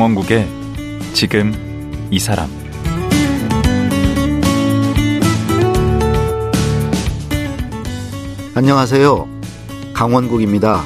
강원국의 0.00 0.48
지금 1.12 1.52
이 2.10 2.18
사람 2.18 2.48
안녕하세요. 8.54 9.28
강원국입니다. 9.92 10.82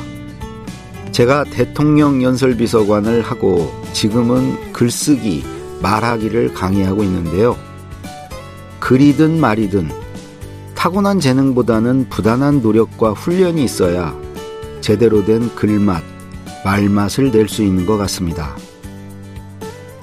제가 1.12 1.45
대통령 1.45 2.24
연설비서관을 2.24 3.23
하고 3.23 3.73
지금은 3.93 4.73
글쓰기, 4.73 5.45
말하기를 5.80 6.52
강의하고 6.52 7.05
있는데요. 7.05 7.57
글이든 8.80 9.38
말이든 9.38 9.91
타고난 10.74 11.21
재능보다는 11.21 12.09
부단한 12.09 12.62
노력과 12.62 13.12
훈련이 13.12 13.62
있어야 13.62 14.12
제대로 14.80 15.24
된 15.24 15.55
글맛, 15.55 16.02
말맛을 16.65 17.30
낼 17.30 17.49
수 17.49 17.62
있는 17.62 17.87
것 17.87 17.96
같습니다. 17.96 18.57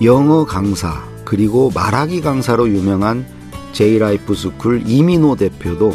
영어 0.04 0.46
강사, 0.46 1.04
그리고 1.26 1.72
말하기 1.76 2.22
강사로 2.22 2.70
유명한 2.70 3.23
제이라이프 3.72 4.34
스쿨 4.34 4.82
이민호 4.88 5.36
대표도 5.36 5.94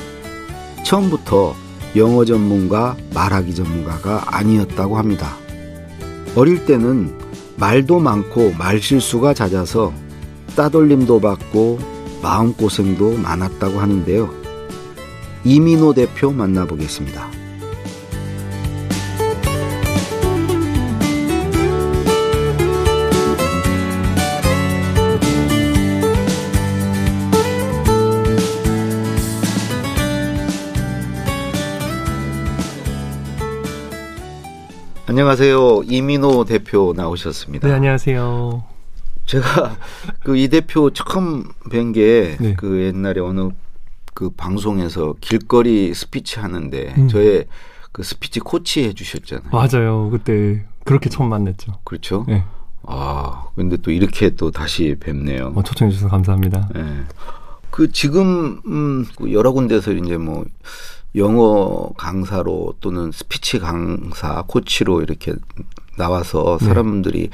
처음부터 0.84 1.56
영어 1.96 2.24
전문가, 2.24 2.96
말하기 3.12 3.52
전문가가 3.56 4.22
아니었다고 4.26 4.96
합니다. 4.96 5.36
어릴 6.36 6.64
때는 6.66 7.18
말도 7.56 7.98
많고 7.98 8.52
말실수가 8.56 9.34
잦아서 9.34 9.92
따돌림도 10.54 11.20
받고 11.20 11.80
마음고생도 12.22 13.16
많았다고 13.16 13.80
하는데요. 13.80 14.32
이민호 15.42 15.94
대표 15.94 16.30
만나보겠습니다. 16.30 17.45
안녕하세요. 35.18 35.84
이민호 35.84 36.44
대표 36.44 36.92
나오셨습니다. 36.94 37.66
네, 37.66 37.72
안녕하세요. 37.72 38.62
제가 39.24 39.78
그 40.22 40.36
이 40.36 40.48
대표 40.48 40.90
처음 40.90 41.44
뵌 41.70 41.92
게그 41.94 42.66
네. 42.66 42.86
옛날에 42.88 43.22
어느 43.22 43.48
그 44.12 44.28
방송에서 44.28 45.14
길거리 45.22 45.94
스피치 45.94 46.38
하는데 46.40 46.94
음. 46.98 47.08
저의 47.08 47.46
그 47.92 48.02
스피치 48.02 48.40
코치 48.40 48.84
해주셨잖아요. 48.84 49.48
맞아요. 49.52 50.10
그때 50.10 50.66
그렇게 50.84 51.08
처음 51.08 51.30
만났죠. 51.30 51.78
그렇죠. 51.84 52.26
네. 52.28 52.44
아 52.82 53.46
근데 53.54 53.78
또 53.78 53.90
이렇게 53.90 54.28
또 54.28 54.50
다시 54.50 54.96
뵙네요. 55.00 55.54
어, 55.56 55.62
초청해 55.62 55.92
주셔서 55.92 56.10
감사합니다. 56.10 56.68
예. 56.76 56.84
그 57.70 57.90
지금 57.90 58.60
음, 58.66 59.06
그 59.16 59.32
여러 59.32 59.52
군데서 59.52 59.92
이제 59.92 60.18
뭐 60.18 60.44
영어 61.16 61.90
강사로 61.96 62.74
또는 62.80 63.10
스피치 63.12 63.58
강사 63.58 64.44
코치로 64.46 65.02
이렇게 65.02 65.34
나와서 65.96 66.58
네. 66.60 66.66
사람들이 66.66 67.30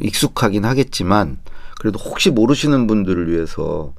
익숙하긴 0.00 0.64
하겠지만 0.64 1.38
그래도 1.78 1.98
혹시 1.98 2.30
모르시는 2.30 2.86
분들을 2.86 3.30
위해서 3.30 3.92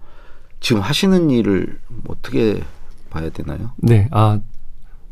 지금 0.59 0.81
하시는 0.81 1.29
일을 1.29 1.79
어떻게 2.07 2.61
봐야 3.09 3.29
되나요? 3.29 3.71
네. 3.77 4.07
아, 4.11 4.39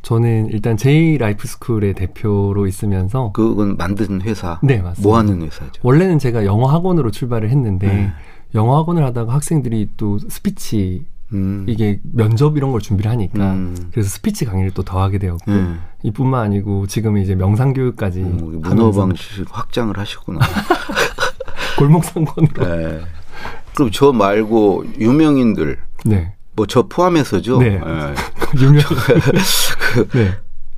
저는 0.01 0.49
일단 0.51 0.77
제이 0.77 1.17
라이프 1.17 1.47
스쿨의 1.47 1.93
대표로 1.93 2.67
있으면서 2.67 3.31
그건 3.33 3.75
만든 3.77 4.21
회사 4.21 4.59
네, 4.63 4.81
맞습니다. 4.81 5.01
뭐 5.01 5.17
하는 5.17 5.41
회사죠? 5.41 5.81
원래는 5.83 6.19
제가 6.19 6.45
영어 6.45 6.67
학원으로 6.67 7.11
출발을 7.11 7.49
했는데 7.49 7.87
네. 7.87 8.11
영어 8.55 8.77
학원을 8.77 9.03
하다가 9.03 9.33
학생들이 9.33 9.89
또 9.97 10.17
스피치 10.19 11.05
음. 11.33 11.65
이게 11.67 11.99
면접 12.03 12.57
이런 12.57 12.71
걸 12.71 12.81
준비를 12.81 13.09
하니까 13.11 13.53
음. 13.53 13.89
그래서 13.91 14.09
스피치 14.09 14.45
강의를 14.45 14.71
또 14.71 14.83
더 14.83 15.01
하게 15.01 15.19
되었고 15.19 15.51
네. 15.51 15.75
이뿐만 16.03 16.41
아니고 16.45 16.87
지금 16.87 17.17
이제 17.17 17.35
명상 17.35 17.73
교육까지 17.73 18.21
음, 18.21 18.61
문어 18.63 18.91
방식 18.91 19.45
확장을 19.49 19.95
하시구나. 19.97 20.39
골목 21.77 22.03
상권으로 22.03 22.65
네. 22.65 23.01
그럼 23.75 23.89
저 23.91 24.11
말고 24.11 24.85
유명인들 24.99 25.77
네. 26.05 26.33
뭐 26.55 26.65
저 26.65 26.87
포함해서죠. 26.87 27.59
네. 27.59 27.79
예. 27.85 28.61
유명 28.61 28.81
네. 30.13 30.31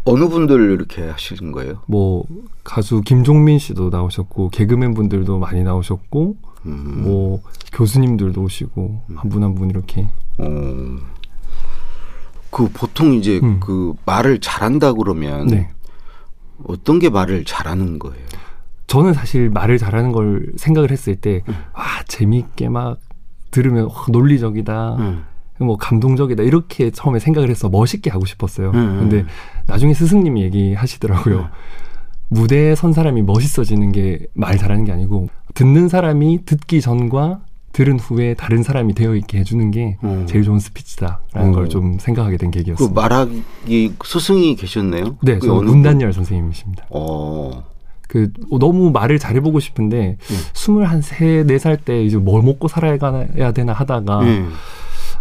어느 0.04 0.28
분들 0.28 0.72
이렇게 0.72 1.04
하시는 1.10 1.52
거예요? 1.52 1.82
뭐 1.88 2.26
가수 2.64 3.02
김종민 3.02 3.60
씨도 3.60 3.90
나오셨고 3.90 4.50
개그맨 4.50 4.94
분들도 4.96 5.40
많이 5.40 5.64
나오셨고 5.64 6.36
음. 6.66 7.02
뭐 7.04 7.42
교수님들도 7.74 8.42
오시고 8.42 9.04
한 9.16 9.30
분 9.30 9.44
한분 9.44 9.70
이렇게 9.70 10.10
어. 10.38 10.98
그 12.50 12.68
보통 12.74 13.14
이제 13.14 13.40
음. 13.42 13.60
그 13.60 13.94
말을 14.06 14.40
잘한다 14.40 14.94
그러면 14.94 15.48
네 15.48 15.70
어떤 16.66 17.00
게 17.00 17.10
말을 17.10 17.46
잘하는 17.46 17.98
거예요? 17.98 18.24
저는 18.88 19.14
사실 19.14 19.50
말을 19.50 19.78
잘하는 19.78 20.12
걸 20.12 20.52
생각을 20.58 20.92
했을 20.92 21.16
때 21.16 21.44
음. 21.48 21.54
와 21.74 21.84
재미있게 22.08 22.68
막 22.70 23.00
들으면 23.52 23.86
와, 23.86 24.06
논리적이다 24.10 24.96
음. 24.98 25.24
뭐 25.60 25.78
감동적이다 25.78 26.44
이렇게 26.44 26.92
처음에 26.92 27.20
생각을 27.20 27.50
해서 27.50 27.70
멋있게 27.70 28.10
하고 28.10 28.26
싶었어요 28.26 28.72
음. 28.72 29.00
근데 29.00 29.26
나중에 29.68 29.94
스승님이 29.94 30.42
얘기하시더라고요 30.44 31.40
음. 31.40 31.46
무대에 32.30 32.76
선 32.76 32.94
사람이 32.94 33.22
멋있어지는 33.24 33.92
게 33.92 34.26
말 34.34 34.58
잘하는 34.58 34.84
게 34.86 34.92
아니고 34.92 35.30
듣는 35.54 35.88
사람이 35.88 36.46
듣기 36.46 36.82
전과 36.82 37.42
들은 37.74 38.00
후에 38.00 38.34
다른 38.34 38.64
사람이 38.64 38.94
되어 38.94 39.16
있게 39.16 39.40
해주는 39.40 39.72
게 39.72 39.98
음. 40.04 40.26
제일 40.28 40.44
좋은 40.44 40.60
스피치다라는 40.60 41.50
어. 41.50 41.52
걸좀 41.52 41.98
생각하게 42.00 42.38
된그 42.38 42.58
계기였습니다. 42.60 43.02
말하기 43.02 43.94
스승이 44.04 44.56
계셨네요? 44.56 45.18
네, 45.22 45.36
그게 45.36 45.48
저 45.48 45.54
문단열 45.56 46.12
선생님이십니다. 46.14 46.86
분? 46.88 46.98
어. 47.00 47.64
그 48.08 48.30
너무 48.60 48.92
말을 48.92 49.20
잘해보고 49.20 49.62
싶은데 49.62 50.18
음. 50.20 50.36
스물 50.54 50.84
한 50.86 51.00
세 51.02 51.44
네 51.46 51.56
살 51.58 51.78
때 51.78 52.04
이제 52.04 52.18
뭘 52.18 52.44
먹고 52.44 52.68
살아야 52.68 52.98
되나 53.54 53.72
하다가 53.74 54.20
음. 54.20 54.52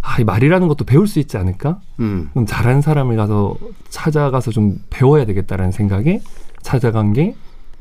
아, 0.01 0.19
이 0.19 0.23
말이라는 0.25 0.67
것도 0.67 0.83
배울 0.83 1.07
수 1.07 1.19
있지 1.19 1.37
않을까? 1.37 1.79
음. 1.99 2.29
그럼 2.33 2.45
잘하는 2.45 2.81
사람을 2.81 3.15
가서 3.15 3.55
찾아가서 3.89 4.51
좀 4.51 4.79
배워야 4.89 5.25
되겠다라는 5.25 5.71
생각에 5.71 6.19
찾아간 6.63 7.13
게 7.13 7.33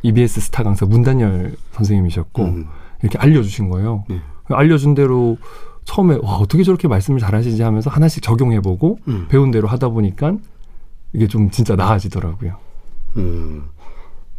EBS 0.02 0.40
스타 0.40 0.62
강사 0.62 0.86
문단열 0.86 1.56
선생님이셨고 1.72 2.44
음. 2.44 2.66
이렇게 3.02 3.18
알려주신 3.18 3.68
거예요. 3.68 4.04
네. 4.08 4.20
알려준 4.56 4.94
대로 4.94 5.36
처음에 5.84 6.18
와 6.22 6.36
어떻게 6.36 6.62
저렇게 6.62 6.88
말씀을 6.88 7.20
잘하시지 7.20 7.62
하면서 7.62 7.90
하나씩 7.90 8.22
적용해보고 8.22 8.98
음. 9.08 9.26
배운 9.28 9.50
대로 9.50 9.68
하다 9.68 9.88
보니까 9.88 10.36
이게 11.12 11.26
좀 11.26 11.50
진짜 11.50 11.74
나아지더라고요. 11.74 12.56
음. 13.16 13.64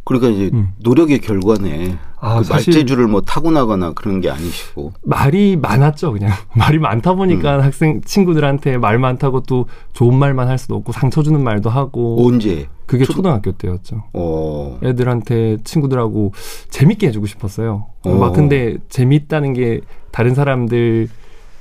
그러니까 0.04 0.30
이제 0.30 0.50
음. 0.52 0.68
노력의 0.82 1.20
결과네. 1.20 1.96
아, 2.20 2.40
그 2.40 2.48
말재주를 2.52 3.06
뭐 3.08 3.20
타고나거나 3.20 3.92
그런 3.94 4.20
게 4.20 4.30
아니시고. 4.30 4.92
말이 5.02 5.56
많았죠, 5.56 6.12
그냥 6.12 6.30
말이 6.56 6.78
많다 6.78 7.14
보니까 7.14 7.56
음. 7.56 7.60
학생 7.62 8.00
친구들한테 8.02 8.78
말 8.78 8.98
많다고 8.98 9.40
또 9.42 9.66
좋은 9.92 10.16
말만 10.16 10.48
할 10.48 10.58
수도 10.58 10.74
없고 10.76 10.92
상처 10.92 11.22
주는 11.22 11.42
말도 11.42 11.70
하고 11.70 12.26
언제? 12.26 12.68
그게 12.86 13.04
초- 13.04 13.12
초등학교 13.14 13.52
때였죠. 13.52 14.04
어. 14.12 14.78
애들한테 14.82 15.58
친구들하고 15.64 16.32
재밌게 16.70 17.08
해주고 17.08 17.26
싶었어요. 17.26 17.86
어. 18.04 18.14
막 18.14 18.32
근데 18.32 18.76
재밌다는 18.88 19.52
게 19.54 19.80
다른 20.10 20.34
사람들 20.34 21.08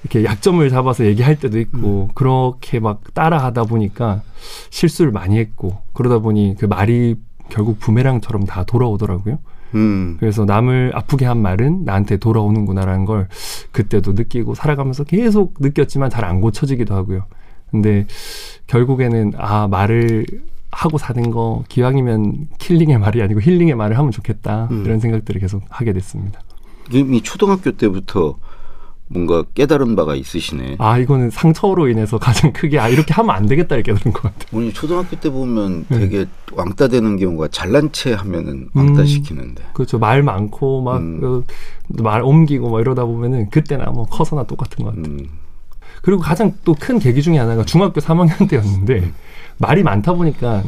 이렇게 0.04 0.24
약점을 0.25 0.68
잡아서 0.69 1.06
얘기할 1.06 1.36
때도 1.39 1.60
있고 1.60 2.10
그렇게 2.15 2.80
막 2.80 3.01
따라하다 3.13 3.65
보니까 3.65 4.24
실수를 4.71 5.12
많이 5.12 5.38
했고 5.38 5.77
그러다 5.94 6.19
보니 6.19 6.56
그 6.60 6.65
말이 6.65 7.15
결국 7.51 7.80
부메랑처럼 7.80 8.45
다 8.45 8.63
돌아오더라고요. 8.63 9.38
음. 9.75 10.18
그래서 10.19 10.45
남을 10.45 10.92
아프게 10.95 11.25
한 11.25 11.42
말은 11.42 11.86
나한테 11.86 12.18
돌아오는구나라는 12.18 13.06
걸 13.06 13.27
그때도 13.71 14.13
느끼고 14.13 14.56
살아가면서 14.56 15.03
계속 15.03 15.56
느꼈지만 15.59 16.09
잘 16.09 16.21
안 16.25 16.39
고쳐지기도 16.39 16.94
하고요. 16.95 17.25
근데 17.69 18.06
결국에는 18.68 19.33
아 19.38 19.68
말을 19.68 20.25
하고 20.71 20.98
사는 20.98 21.31
거 21.31 21.63
기왕이면 21.68 22.48
킬링의 22.59 22.98
말이 23.00 23.21
아니고 23.21 23.42
힐링의 23.42 23.75
말을 23.75 23.98
하면 23.98 24.12
좋겠다 24.12 24.68
음. 24.71 24.86
이런 24.86 25.00
생각들을 25.00 25.42
계속 25.42 25.63
하게 25.69 25.94
됐습니다. 25.94 26.39
이미 26.92 27.21
초등학교 27.21 27.71
때부터 27.71 28.38
뭔가 29.13 29.44
깨달은 29.54 29.96
바가 29.96 30.16
있으시네. 30.16 30.78
아 30.80 30.98
이거는 30.98 31.30
상처로 31.30 31.90
인해서 31.90 32.18
가장 32.18 32.54
크게 32.54 32.80
아 32.80 32.88
이렇게 32.88 33.13
하면 33.13 33.36
안 33.36 33.46
되겠다 33.46 33.75
이렇게 33.75 33.94
되는 33.94 34.13
것 34.13 34.24
같아요. 34.24 34.48
우리 34.52 34.72
초등학교 34.74 35.19
때 35.19 35.30
보면 35.30 35.86
네. 35.90 36.00
되게 36.00 36.25
왕따 36.54 36.88
되는 36.88 37.18
경우가 37.18 37.50
잘난 37.50 37.92
체 37.92 38.13
하면은 38.13 38.69
왕따 38.74 39.02
음. 39.02 39.06
시키는데. 39.06 39.63
그렇죠 39.74 40.00
말 40.00 40.24
많고 40.24 40.81
막 40.81 40.98
음. 40.98 41.44
말 41.90 42.22
옮기고 42.22 42.69
막 42.69 42.80
이러다 42.80 43.04
보면은 43.06 43.50
그때나 43.50 43.86
뭐 43.92 44.06
커서나 44.06 44.44
똑같은 44.44 44.84
것 44.86 44.96
같아요. 44.96 45.13
음. 45.13 45.28
그리고 46.02 46.22
가장 46.22 46.54
또 46.63 46.74
큰 46.80 46.98
계기 46.98 47.22
중에 47.22 47.38
하나가 47.38 47.63
중학교 47.63 48.02
3학년 48.02 48.50
때였는데 48.50 49.12
말이 49.60 49.84
많다 49.84 50.13
보니까 50.13 50.63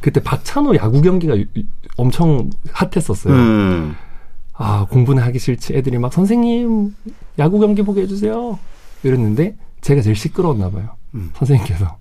그때 0.00 0.22
박찬호 0.22 0.76
야구 0.76 1.02
경기가 1.02 1.36
엄청 1.96 2.48
핫했었어요. 2.72 3.34
음. 4.60 4.62
아 4.64 4.86
공부는 4.90 5.22
하기 5.24 5.38
싫지 5.38 5.74
애들이 5.74 5.98
막 5.98 6.12
선생님 6.12 6.94
야구 7.38 7.58
경기 7.60 7.82
보게 7.82 8.02
해주세요 8.02 8.58
이랬는데 9.02 9.56
제가 9.80 10.02
제일 10.02 10.16
시끄러웠나 10.16 10.70
봐요 10.70 10.90
음. 11.14 11.30
선생님께서 11.34 11.96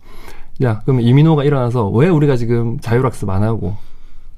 야 0.63 0.81
그러면 0.83 1.03
이민호가 1.03 1.43
일어나서 1.43 1.89
왜 1.89 2.09
우리가 2.09 2.35
지금 2.35 2.79
자율학습 2.79 3.29
안 3.29 3.43
하고 3.43 3.77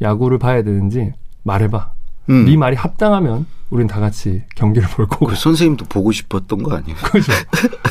야구를 0.02 0.38
봐야 0.38 0.62
되는지 0.64 1.14
말해봐 1.44 1.92
음. 2.30 2.46
네 2.46 2.58
말이 2.58 2.76
합당하면 2.76 3.46
우린 3.70 3.88
다 3.88 4.00
같이 4.00 4.44
경기를 4.56 4.88
볼 4.90 5.08
거고 5.08 5.28
그 5.28 5.36
선생님도 5.36 5.86
보고 5.86 6.12
싶었던 6.12 6.64
거 6.64 6.76
아니에요? 6.76 6.98
그죠 7.04 7.32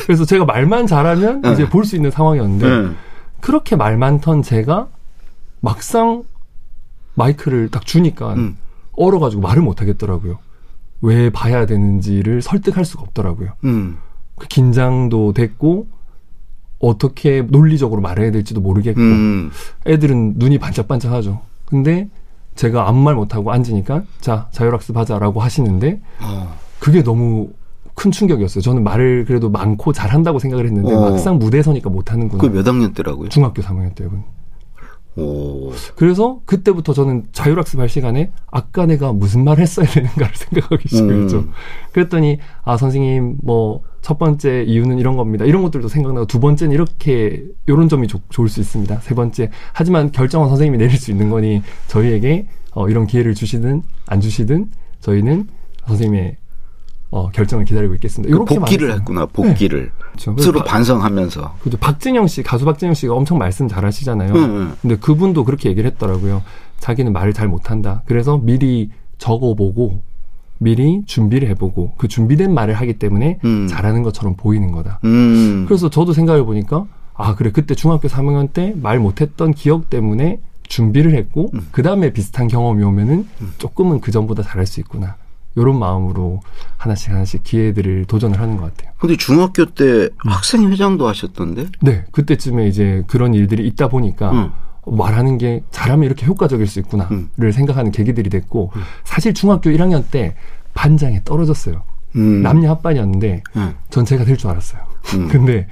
그래서 0.05 0.25
제가 0.25 0.45
말만 0.45 0.87
잘하면 0.87 1.41
네. 1.41 1.53
이제 1.53 1.69
볼 1.69 1.85
수 1.85 1.95
있는 1.95 2.11
상황이었는데 2.11 2.69
네. 2.89 2.95
그렇게 3.41 3.75
말 3.75 3.97
많던 3.97 4.43
제가 4.43 4.87
막상 5.61 6.23
마이크를 7.15 7.69
딱 7.69 7.85
주니까 7.85 8.33
음. 8.33 8.57
얼어가지고 8.99 9.41
말을 9.41 9.61
못 9.61 9.81
하겠더라고요. 9.81 10.37
왜 11.01 11.29
봐야 11.29 11.65
되는지를 11.65 12.41
설득할 12.41 12.83
수가 12.85 13.03
없더라고요. 13.03 13.51
음. 13.63 13.97
그 14.35 14.47
긴장도 14.47 15.33
됐고 15.33 15.87
어떻게 16.79 17.41
논리적으로 17.41 18.01
말해야 18.01 18.31
될지도 18.31 18.61
모르겠고 18.61 18.99
음. 19.01 19.51
애들은 19.87 20.33
눈이 20.37 20.59
반짝반짝하죠. 20.59 21.41
근데 21.65 22.09
제가 22.55 22.87
아무 22.87 23.01
말 23.01 23.15
못하고 23.15 23.51
앉으니까 23.51 24.03
자 24.19 24.47
자율학습 24.51 24.95
하자라고 24.97 25.39
하시는데 25.41 26.01
어. 26.21 26.53
그게 26.79 27.03
너무 27.03 27.49
큰 27.95 28.11
충격이었어요. 28.11 28.61
저는 28.61 28.83
말을 28.83 29.25
그래도 29.25 29.49
많고 29.49 29.91
잘한다고 29.93 30.39
생각을 30.39 30.65
했는데 30.65 30.93
어. 30.93 31.09
막상 31.09 31.37
무대에 31.37 31.61
서니까 31.61 31.89
못하는구나. 31.89 32.41
그 32.41 32.49
몇 32.49 32.65
학년 32.67 32.93
때라고요? 32.93 33.29
중학교 33.29 33.61
3학년 33.61 33.93
때군. 33.95 34.23
오. 35.15 35.71
그래서 35.95 36.39
그때부터 36.45 36.93
저는 36.93 37.25
자율학습 37.31 37.79
할 37.79 37.89
시간에 37.89 38.31
아까 38.51 38.85
내가 38.85 39.11
무슨 39.11 39.43
말 39.43 39.59
했어야 39.59 39.85
되는가를 39.85 40.33
생각하기 40.37 40.87
시작했죠. 40.87 41.37
음. 41.39 41.51
그랬더니 41.91 42.39
아 42.63 42.77
선생님 42.77 43.37
뭐 43.43 43.81
첫 44.01 44.17
번째 44.17 44.63
이유는 44.63 44.97
이런 44.97 45.17
겁니다. 45.17 45.43
이런 45.43 45.61
것들도 45.61 45.89
생각나고 45.89 46.25
두 46.25 46.39
번째는 46.39 46.73
이렇게 46.73 47.43
이런 47.67 47.89
점이 47.89 48.07
좋- 48.07 48.21
좋을 48.29 48.47
수 48.47 48.61
있습니다. 48.61 49.01
세 49.01 49.13
번째 49.13 49.51
하지만 49.73 50.13
결정은 50.13 50.47
선생님이 50.47 50.77
내릴 50.77 50.97
수 50.97 51.11
있는 51.11 51.29
거니 51.29 51.61
저희에게 51.87 52.47
어, 52.71 52.87
이런 52.87 53.07
기회를 53.07 53.35
주시든 53.35 53.83
안 54.07 54.21
주시든 54.21 54.69
저희는 55.01 55.49
선생님의 55.85 56.37
어, 57.11 57.29
결정을 57.31 57.65
기다리고 57.65 57.95
있겠습니다. 57.95 58.29
그 58.31 58.35
이렇게 58.37 58.55
복귀를 58.59 58.87
말했어요. 58.89 58.99
했구나. 59.01 59.25
복귀를 59.25 59.91
그렇죠. 59.97 60.35
스스로 60.37 60.59
바- 60.59 60.65
반성하면서. 60.65 61.55
그죠. 61.63 61.77
박진영 61.77 62.27
씨, 62.27 62.43
가수 62.43 62.65
박진영 62.65 62.93
씨가 62.93 63.13
엄청 63.15 63.37
말씀 63.39 63.67
잘 63.67 63.83
하시잖아요. 63.85 64.33
응, 64.35 64.41
응. 64.43 64.73
근데 64.81 64.95
그분도 64.97 65.43
그렇게 65.43 65.69
얘기를 65.69 65.89
했더라고요. 65.91 66.43
자기는 66.79 67.11
말을 67.11 67.33
잘 67.33 67.47
못한다. 67.47 68.03
그래서 68.05 68.37
미리 68.37 68.91
적어보고 69.17 70.01
미리 70.59 71.03
준비를 71.05 71.47
해보고 71.49 71.93
그 71.97 72.07
준비된 72.07 72.53
말을 72.53 72.73
하기 72.75 72.93
때문에 72.99 73.39
음. 73.45 73.67
잘하는 73.67 74.03
것처럼 74.03 74.35
보이는 74.35 74.71
거다. 74.71 74.99
음. 75.05 75.65
그래서 75.67 75.89
저도 75.89 76.13
생각해 76.13 76.43
보니까 76.43 76.85
아 77.15 77.35
그래 77.35 77.51
그때 77.51 77.75
중학교 77.75 78.07
3학년 78.07 78.51
때 78.53 78.73
말 78.81 78.99
못했던 78.99 79.53
기억 79.53 79.89
때문에 79.89 80.39
준비를 80.67 81.15
했고 81.15 81.49
음. 81.53 81.67
그 81.71 81.81
다음에 81.81 82.11
비슷한 82.13 82.47
경험이 82.47 82.83
오면은 82.83 83.25
조금은 83.57 84.01
그 84.01 84.11
전보다 84.11 84.43
잘할 84.43 84.65
수 84.67 84.79
있구나. 84.81 85.15
이런 85.55 85.77
마음으로 85.79 86.41
하나씩 86.77 87.09
하나씩 87.11 87.43
기회들을 87.43 88.05
도전을 88.05 88.39
하는 88.39 88.57
것 88.57 88.63
같아요. 88.75 88.93
근데 88.99 89.17
중학교 89.17 89.65
때 89.65 89.85
음. 89.85 90.09
학생 90.29 90.71
회장도 90.71 91.07
하셨던데? 91.07 91.67
네, 91.81 92.05
그때쯤에 92.11 92.67
이제 92.67 93.03
그런 93.07 93.33
일들이 93.33 93.65
있다 93.67 93.87
보니까 93.89 94.31
응. 94.31 94.51
말하는 94.85 95.37
게 95.37 95.63
잘하면 95.71 96.05
이렇게 96.05 96.25
효과적일 96.25 96.67
수 96.67 96.79
있구나를 96.79 97.27
음. 97.39 97.51
생각하는 97.51 97.91
계기들이 97.91 98.29
됐고 98.29 98.71
사실 99.03 99.33
중학교 99.33 99.69
1학년 99.69 100.03
때 100.09 100.35
반장에 100.73 101.21
떨어졌어요. 101.25 101.83
음. 102.15 102.41
남녀 102.41 102.69
합반이었는데 102.71 103.43
응. 103.57 103.75
전 103.89 104.05
제가 104.05 104.23
될 104.25 104.37
줄 104.37 104.49
알았어요. 104.49 104.81
음. 105.15 105.27
근데 105.29 105.67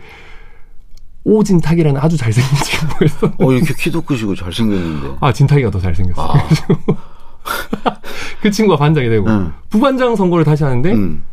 오진탁이라는 1.23 1.99
아주 1.99 2.15
잘생긴 2.17 2.55
친구였어. 2.63 3.31
어, 3.39 3.51
이렇게 3.51 3.73
키도 3.73 4.01
크시고 4.01 4.35
잘생겼는데. 4.35 5.17
아 5.19 5.33
진탁이가 5.33 5.71
더 5.71 5.79
잘생겼어요. 5.79 6.25
아. 6.25 6.47
그 8.41 8.51
친구가 8.51 8.77
반장이 8.77 9.09
되고 9.09 9.27
응. 9.27 9.53
부반장 9.69 10.15
선거를 10.15 10.43
다시 10.45 10.63
하는데 10.63 10.91
음. 10.91 11.23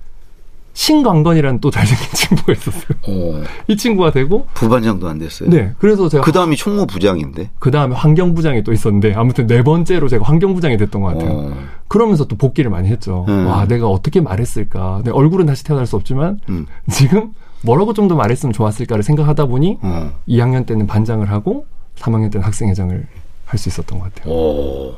신광건이라는 0.77 1.61
또 1.61 1.71
잘생긴 1.71 2.07
친구가 2.13 2.53
있었어요. 2.53 2.99
어. 3.07 3.43
이 3.69 3.77
친구가 3.77 4.11
되고 4.11 4.47
부반장도 4.55 5.09
안 5.09 5.19
됐어요. 5.19 5.49
네 5.49 5.73
그래서 5.79 6.09
제가 6.09 6.25
그 6.25 6.33
다음이 6.33 6.57
총무부장인데. 6.57 7.51
그 7.61 7.71
다음에 7.71 7.95
환경부장이 7.95 8.65
또 8.65 8.73
있었는데 8.73 9.15
아무튼 9.15 9.47
네 9.47 9.63
번째로 9.63 10.09
제가 10.09 10.25
환경부장이 10.25 10.77
됐던 10.77 11.01
것 11.01 11.09
같아요. 11.15 11.31
어. 11.33 11.57
그러면서 11.87 12.25
또 12.25 12.37
복귀를 12.37 12.71
많이 12.73 12.89
했죠. 12.89 13.25
음. 13.29 13.47
와 13.47 13.67
내가 13.67 13.87
어떻게 13.89 14.21
말했을까. 14.21 15.03
내 15.05 15.11
얼굴은 15.13 15.47
다시 15.47 15.63
태어날 15.63 15.87
수 15.87 15.95
없지만 15.97 16.41
음. 16.49 16.67
지금 16.91 17.33
뭐라고 17.63 17.93
좀 17.95 18.09
더 18.09 18.17
말했으면 18.17 18.53
좋았을까를 18.53 19.03
생각하다 19.05 19.47
보니 19.47 19.79
어. 19.81 20.13
2학년 20.29 20.67
때는 20.67 20.87
반장을 20.89 21.31
하고 21.31 21.67
3학년 21.97 22.31
때는 22.33 22.45
학생회장을 22.45 23.07
할 23.47 23.59
수 23.59 23.69
있었던 23.69 23.99
것 24.01 24.13
같아요. 24.13 24.33
어. 24.35 24.97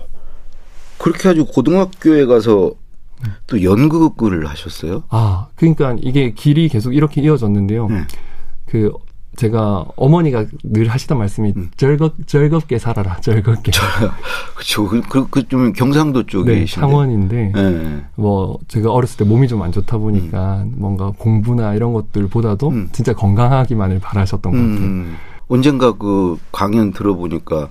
그렇게 0.98 1.22
가지고 1.28 1.46
고등학교에 1.46 2.26
가서 2.26 2.72
또 3.46 3.62
연극을 3.62 4.46
하셨어요? 4.48 5.04
아 5.08 5.48
그러니까 5.56 5.96
이게 6.00 6.32
길이 6.32 6.68
계속 6.68 6.92
이렇게 6.94 7.20
이어졌는데요. 7.22 7.88
네. 7.88 8.04
그 8.66 8.90
제가 9.36 9.84
어머니가 9.96 10.46
늘 10.64 10.88
하시던 10.88 11.18
말씀이 11.18 11.52
음. 11.56 11.70
즐겁 11.76 12.14
즐겁게 12.26 12.78
살아라 12.78 13.16
즐겁게. 13.20 13.70
그쵸. 14.56 14.88
그, 14.88 15.02
그, 15.02 15.28
그, 15.28 15.46
좀 15.46 15.72
경상도 15.74 16.24
쪽에 16.24 16.52
네, 16.52 16.60
계신데. 16.60 16.80
창원인데 16.80 17.52
네. 17.54 18.04
뭐 18.14 18.58
제가 18.68 18.90
어렸을 18.90 19.18
때 19.18 19.24
몸이 19.24 19.46
좀 19.48 19.62
안 19.62 19.72
좋다 19.72 19.98
보니까 19.98 20.64
뭔가 20.68 21.12
공부나 21.18 21.74
이런 21.74 21.92
것들보다도 21.92 22.68
음. 22.68 22.88
진짜 22.92 23.12
건강하기만을 23.12 23.98
바라셨던 24.00 24.52
것 24.52 24.58
같아요. 24.58 24.78
음. 24.78 25.16
언젠가 25.48 25.92
그 25.92 26.38
강연 26.52 26.92
들어보니까 26.92 27.68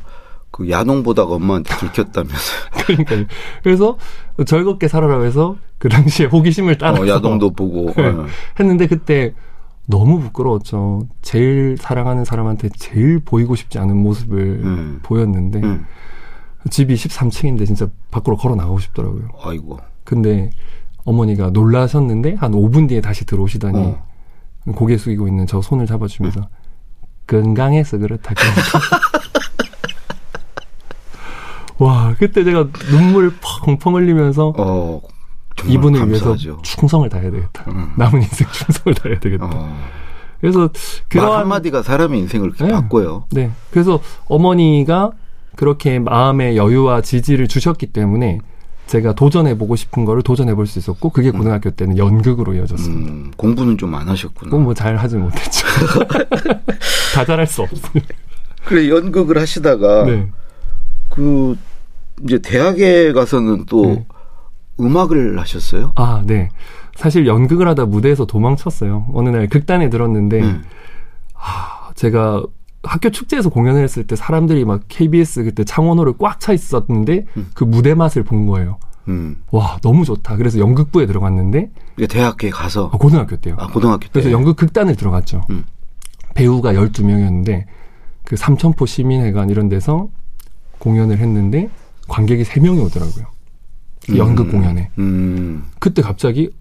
그 0.56 0.70
야동 0.70 1.04
보다가 1.04 1.36
엄마한테 1.36 1.76
들켰다면서요. 1.76 2.60
그러니까 2.88 3.34
그래서 3.62 3.98
즐겁게 4.46 4.88
살아라고 4.88 5.26
해서 5.26 5.58
그 5.78 5.90
당시에 5.90 6.28
호기심을 6.28 6.78
따라서 6.78 7.02
어, 7.02 7.08
야동도 7.08 7.52
보고. 7.52 7.92
네. 8.02 8.08
어. 8.08 8.26
했는데 8.58 8.88
그때 8.88 9.34
너무 9.86 10.22
부끄러웠죠. 10.22 11.10
제일 11.22 11.76
사랑하는 11.78 12.24
사람한테 12.24 12.70
제일 12.78 13.20
보이고 13.20 13.54
싶지 13.58 13.80
않은 13.80 13.98
모습을 13.98 14.62
음. 14.64 15.00
보였는데 15.04 15.60
음. 15.60 15.86
집이 16.70 16.96
13층인데 16.96 17.66
진짜 17.66 17.90
밖으로 18.10 18.38
걸어 18.38 18.56
나가고 18.56 18.80
싶더라고요. 18.80 19.28
아이고. 19.44 19.78
근데 20.06 20.52
어머니가 21.04 21.50
놀라셨는데 21.50 22.36
한 22.36 22.54
5분 22.54 22.88
뒤에 22.88 23.02
다시 23.02 23.26
들어오시더니 23.26 23.78
어. 23.78 24.08
고개 24.74 24.98
숙이고 24.98 25.28
있는 25.28 25.48
저 25.48 25.62
손을 25.62 25.86
잡아주면서 25.86 26.48
건강해서 27.28 27.98
그렇다. 27.98 28.34
그러니까. 28.34 29.00
와 31.78 32.16
그때 32.18 32.44
제가 32.44 32.68
눈물 32.90 33.34
펑펑 33.66 33.96
흘리면서 33.96 34.54
어. 34.58 35.02
이분을 35.66 36.00
감사하죠. 36.00 36.50
위해서 36.50 36.62
충성을 36.62 37.08
다해야 37.10 37.32
되겠다. 37.32 37.64
음. 37.70 37.92
남은 37.98 38.22
인생 38.22 38.48
충성을 38.52 38.94
다해야 38.96 39.20
되겠다. 39.20 39.46
어. 39.46 39.78
그래서 40.42 40.60
말 40.60 40.70
그러한 41.10 41.42
한마디가 41.42 41.82
사람의 41.82 42.20
인생을 42.20 42.48
이렇게 42.50 42.66
네. 42.66 42.72
바꿔요. 42.72 43.26
네. 43.32 43.52
그래서 43.72 44.00
어머니가 44.28 45.12
그렇게 45.56 46.00
마음의 46.00 46.58
여유와 46.58 47.02
지지를 47.02 47.48
주셨기 47.48 47.88
때문에 47.88 48.40
제가 48.88 49.14
도전해보고 49.14 49.76
싶은 49.78 50.06
거를 50.06 50.22
도전해볼 50.22 50.68
수 50.68 50.78
있었고 50.78 51.10
그게 51.10 51.32
고등학교 51.32 51.72
때는 51.72 51.98
연극으로 51.98 52.54
이어졌습니다. 52.54 53.12
음, 53.12 53.32
공부는 53.38 53.78
좀 53.78 53.96
안 53.96 54.08
하셨구나. 54.10 54.56
뭐잘 54.56 54.98
하진 54.98 55.22
못했죠. 55.22 55.66
다 57.16 57.26
잘할 57.26 57.48
수 57.48 57.64
없어요. 57.64 58.04
그래 58.66 58.90
연극을 58.90 59.40
하시다가 59.40 60.04
네. 60.06 60.28
그 61.16 61.58
이제 62.24 62.40
대학에 62.40 63.14
가서는 63.14 63.66
또 63.66 63.86
네. 63.86 64.06
음악을 64.80 65.40
하셨어요? 65.40 65.94
아, 65.96 66.22
네. 66.26 66.50
사실 66.96 67.28
연극을 67.28 67.68
하다 67.68 67.86
무대에서 67.86 68.26
도망쳤어요. 68.26 69.08
어느 69.14 69.30
날 69.30 69.48
극단에 69.48 69.90
들었는데 69.90 70.42
음. 70.42 70.64
아, 71.34 71.92
제가 71.96 72.44
학교 72.84 73.10
축제에서 73.10 73.50
공연을 73.50 73.84
했을 73.84 74.06
때 74.06 74.16
사람들이 74.16 74.64
막 74.64 74.82
KBS 74.88 75.44
그때 75.44 75.64
창원호를 75.64 76.14
꽉 76.20 76.40
차 76.40 76.54
있었는데 76.54 77.26
음. 77.38 77.50
그 77.54 77.64
무대 77.64 77.96
맛을 77.96 78.24
본 78.24 78.46
거예요. 78.46 78.78
음. 79.08 79.38
와, 79.52 79.78
너무 79.82 80.06
좋다. 80.06 80.36
그래서 80.38 80.60
연극부에 80.60 81.06
들어갔는데 81.06 81.70
대학에 82.10 82.50
가서 82.50 82.90
아, 82.94 82.98
고등학교 82.98 83.36
때요. 83.38 83.56
아 83.60 83.68
고등학교 83.68 84.02
때. 84.06 84.10
그래서 84.14 84.32
연극 84.32 84.56
극단을 84.56 84.96
들어갔죠. 84.96 85.42
음. 85.50 85.66
배우가 86.34 86.74
12명이었는데 86.74 87.66
그 88.24 88.36
삼천포 88.36 88.86
시민회관 88.86 89.50
이런 89.50 89.70
데서 89.70 90.10
공연을 90.86 91.18
했는데 91.18 91.70
관객이 92.08 92.44
3명이 92.44 92.86
오더라고요. 92.86 93.26
연극 94.16 94.52
공연에. 94.52 94.92
음. 95.00 95.64
그때 95.80 96.04
갑자기 96.04 96.52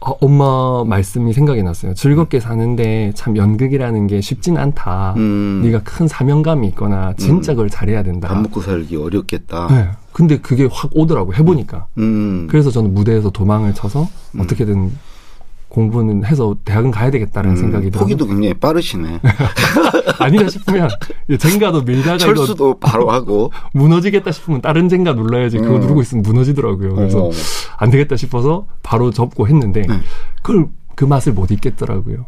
어, 0.00 0.12
엄마 0.20 0.84
말씀이 0.84 1.32
생각이 1.32 1.62
났어요. 1.64 1.94
즐겁게 1.94 2.38
사는데 2.38 3.12
참 3.16 3.36
연극이라는 3.36 4.06
게 4.06 4.20
쉽진 4.20 4.56
않다. 4.56 5.14
음. 5.16 5.62
네가 5.64 5.82
큰 5.82 6.06
사명감이 6.06 6.68
있거나 6.68 7.14
진짜 7.16 7.52
음. 7.52 7.56
그걸 7.56 7.70
잘해야 7.70 8.04
된다. 8.04 8.28
밥 8.28 8.40
먹고 8.40 8.60
살기 8.60 8.96
어렵겠다. 8.96 9.66
네. 9.70 9.88
근데 10.12 10.38
그게 10.38 10.68
확 10.70 10.90
오더라고 10.94 11.34
해보니까. 11.34 11.86
음. 11.98 12.46
그래서 12.48 12.70
저는 12.70 12.94
무대에서 12.94 13.30
도망을 13.30 13.74
쳐서 13.74 14.08
어떻게든 14.38 14.92
공부는 15.74 16.24
해서 16.24 16.54
대학은 16.64 16.92
가야 16.92 17.10
되겠다라는 17.10 17.56
음, 17.56 17.60
생각이 17.60 17.90
들어요. 17.90 18.02
포기도 18.04 18.28
굉장히 18.28 18.54
빠르시네. 18.54 19.20
아니다 20.20 20.48
싶으면 20.48 20.88
이 21.28 21.36
젠가도 21.36 21.82
밀다가 21.82 22.16
철수도 22.16 22.78
바로 22.78 23.10
하고. 23.10 23.50
무너지겠다 23.74 24.30
싶으면 24.30 24.60
다른 24.60 24.88
젠가 24.88 25.14
눌러야지 25.14 25.58
그거 25.58 25.74
음. 25.74 25.80
누르고 25.80 26.00
있으면 26.02 26.22
무너지더라고요. 26.22 26.94
그래서 26.94 27.24
어. 27.24 27.30
안 27.76 27.90
되겠다 27.90 28.14
싶어서 28.14 28.66
바로 28.84 29.10
접고 29.10 29.48
했는데 29.48 29.82
네. 29.82 29.98
그걸 30.44 30.68
그 30.94 31.04
맛을 31.04 31.32
못 31.32 31.50
잊겠더라고요. 31.50 32.24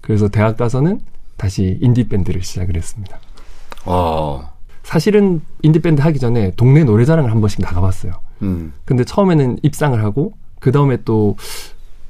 그래서 0.00 0.26
대학 0.26 0.56
가서는 0.56 1.00
다시 1.36 1.78
인디 1.80 2.08
밴드를 2.08 2.42
시작을 2.42 2.74
했습니다. 2.74 3.16
어. 3.84 4.50
사실은 4.82 5.40
인디 5.62 5.78
밴드 5.78 6.00
하기 6.00 6.18
전에 6.18 6.50
동네 6.56 6.82
노래자랑을 6.82 7.30
한 7.30 7.40
번씩 7.40 7.60
나가봤어요. 7.62 8.12
음. 8.42 8.72
근데 8.84 9.04
처음에는 9.04 9.58
입상을 9.62 10.02
하고 10.02 10.32
그 10.58 10.72
다음에 10.72 10.98
또 11.04 11.36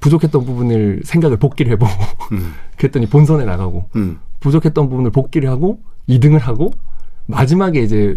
부족했던 0.03 0.45
부분을 0.45 1.01
생각을 1.05 1.39
복기를 1.39 1.73
해보고 1.73 1.93
음. 2.33 2.55
그랬더니 2.77 3.07
본선에 3.07 3.45
나가고 3.45 3.89
음. 3.97 4.19
부족했던 4.41 4.91
부분을 4.91 5.11
복기를 5.11 5.49
하고 5.49 5.81
2등을 6.09 6.41
하고 6.41 6.73
마지막에 7.27 7.81
이제 7.81 8.17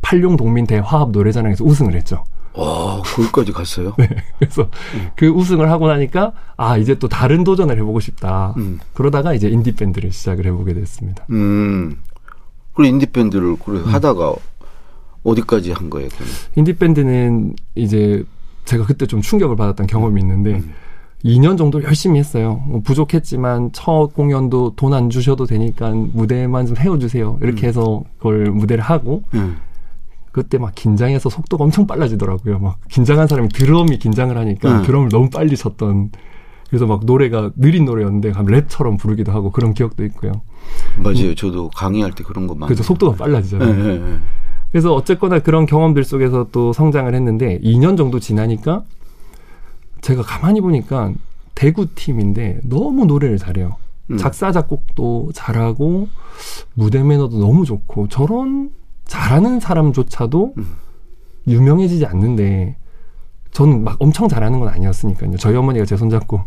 팔룡 0.00 0.36
동민 0.36 0.66
대 0.66 0.78
화합 0.78 1.10
노래자랑에서 1.10 1.64
우승을 1.64 1.94
했죠. 1.94 2.24
와, 2.54 3.02
거기까지 3.02 3.52
갔어요? 3.52 3.94
네. 3.98 4.08
그래서 4.38 4.68
그 5.14 5.28
우승을 5.28 5.70
하고 5.70 5.86
나니까 5.86 6.32
아 6.56 6.76
이제 6.78 6.98
또 6.98 7.08
다른 7.08 7.44
도전을 7.44 7.76
해보고 7.76 8.00
싶다. 8.00 8.54
음. 8.56 8.80
그러다가 8.94 9.34
이제 9.34 9.48
인디 9.48 9.72
밴드를 9.72 10.10
시작을 10.10 10.46
해보게 10.46 10.74
됐습니다. 10.74 11.26
음. 11.30 11.98
그리고 12.74 12.94
인디밴드를 12.94 13.56
그래 13.56 13.82
하다가 13.84 14.34
어디까지 15.24 15.72
한 15.72 15.90
거예요, 15.90 16.08
그럼? 16.08 16.28
인디 16.56 16.72
밴드는 16.72 17.54
이제 17.74 18.24
제가 18.64 18.86
그때 18.86 19.06
좀 19.06 19.20
충격을 19.20 19.56
받았던 19.56 19.86
경험이 19.88 20.20
있는데 20.22 20.54
음. 20.54 20.72
2년 21.24 21.58
정도 21.58 21.82
열심히 21.82 22.18
했어요. 22.18 22.62
뭐 22.66 22.80
부족했지만 22.80 23.70
첫 23.72 24.10
공연도 24.14 24.74
돈 24.76 24.92
안 24.94 25.10
주셔도 25.10 25.46
되니까 25.46 25.90
무대만 25.92 26.66
좀 26.66 26.76
세워주세요. 26.76 27.38
이렇게 27.42 27.66
음. 27.66 27.68
해서 27.68 28.02
그걸 28.18 28.50
무대를 28.50 28.82
하고 28.84 29.22
음. 29.34 29.56
그때 30.30 30.58
막 30.58 30.74
긴장해서 30.74 31.28
속도가 31.28 31.64
엄청 31.64 31.86
빨라지더라고요. 31.86 32.58
막 32.60 32.78
긴장한 32.88 33.26
사람이 33.26 33.48
드럼이 33.48 33.98
긴장을 33.98 34.36
하니까 34.36 34.78
음. 34.80 34.82
드럼을 34.84 35.08
너무 35.08 35.28
빨리 35.30 35.56
쳤던 35.56 36.10
그래서 36.68 36.86
막 36.86 37.04
노래가 37.04 37.50
느린 37.56 37.84
노래였는데 37.86 38.30
한 38.30 38.46
랩처럼 38.46 38.98
부르기도 38.98 39.32
하고 39.32 39.50
그런 39.50 39.74
기억도 39.74 40.04
있고요. 40.04 40.32
맞아요. 41.02 41.34
저도 41.34 41.70
강의할 41.70 42.12
때 42.12 42.22
그런 42.22 42.46
거 42.46 42.54
많이. 42.54 42.68
그래서 42.68 42.82
속도가 42.84 43.16
빨라지잖아요. 43.16 43.74
네, 43.74 43.82
네, 43.82 43.98
네. 43.98 44.16
그래서 44.70 44.94
어쨌거나 44.94 45.38
그런 45.38 45.64
경험들 45.66 46.04
속에서 46.04 46.46
또 46.52 46.72
성장을 46.74 47.12
했는데 47.14 47.58
2년 47.64 47.96
정도 47.96 48.20
지나니까 48.20 48.82
제가 50.00 50.22
가만히 50.22 50.60
보니까 50.60 51.12
대구 51.54 51.86
팀인데 51.94 52.60
너무 52.64 53.04
노래를 53.04 53.38
잘해요. 53.38 53.76
음. 54.10 54.16
작사 54.16 54.52
작곡도 54.52 55.30
잘하고 55.34 56.08
무대 56.74 57.02
매너도 57.02 57.38
너무 57.38 57.64
좋고 57.64 58.08
저런 58.08 58.70
잘하는 59.06 59.60
사람조차도 59.60 60.54
음. 60.56 60.76
유명해지지 61.46 62.06
않는데 62.06 62.76
저는 63.52 63.82
막 63.82 63.96
엄청 63.98 64.28
잘하는 64.28 64.60
건 64.60 64.68
아니었으니까요. 64.68 65.36
저희 65.38 65.56
어머니가 65.56 65.84
제 65.84 65.96
손잡고 65.96 66.42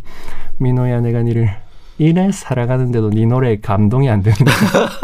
민호야 0.60 1.02
내가 1.02 1.24
니를 1.24 1.50
이래 1.98 2.32
살아가는데도 2.32 3.10
네 3.10 3.26
노래에 3.26 3.60
감동이 3.60 4.10
안 4.10 4.24
되는데 4.24 4.52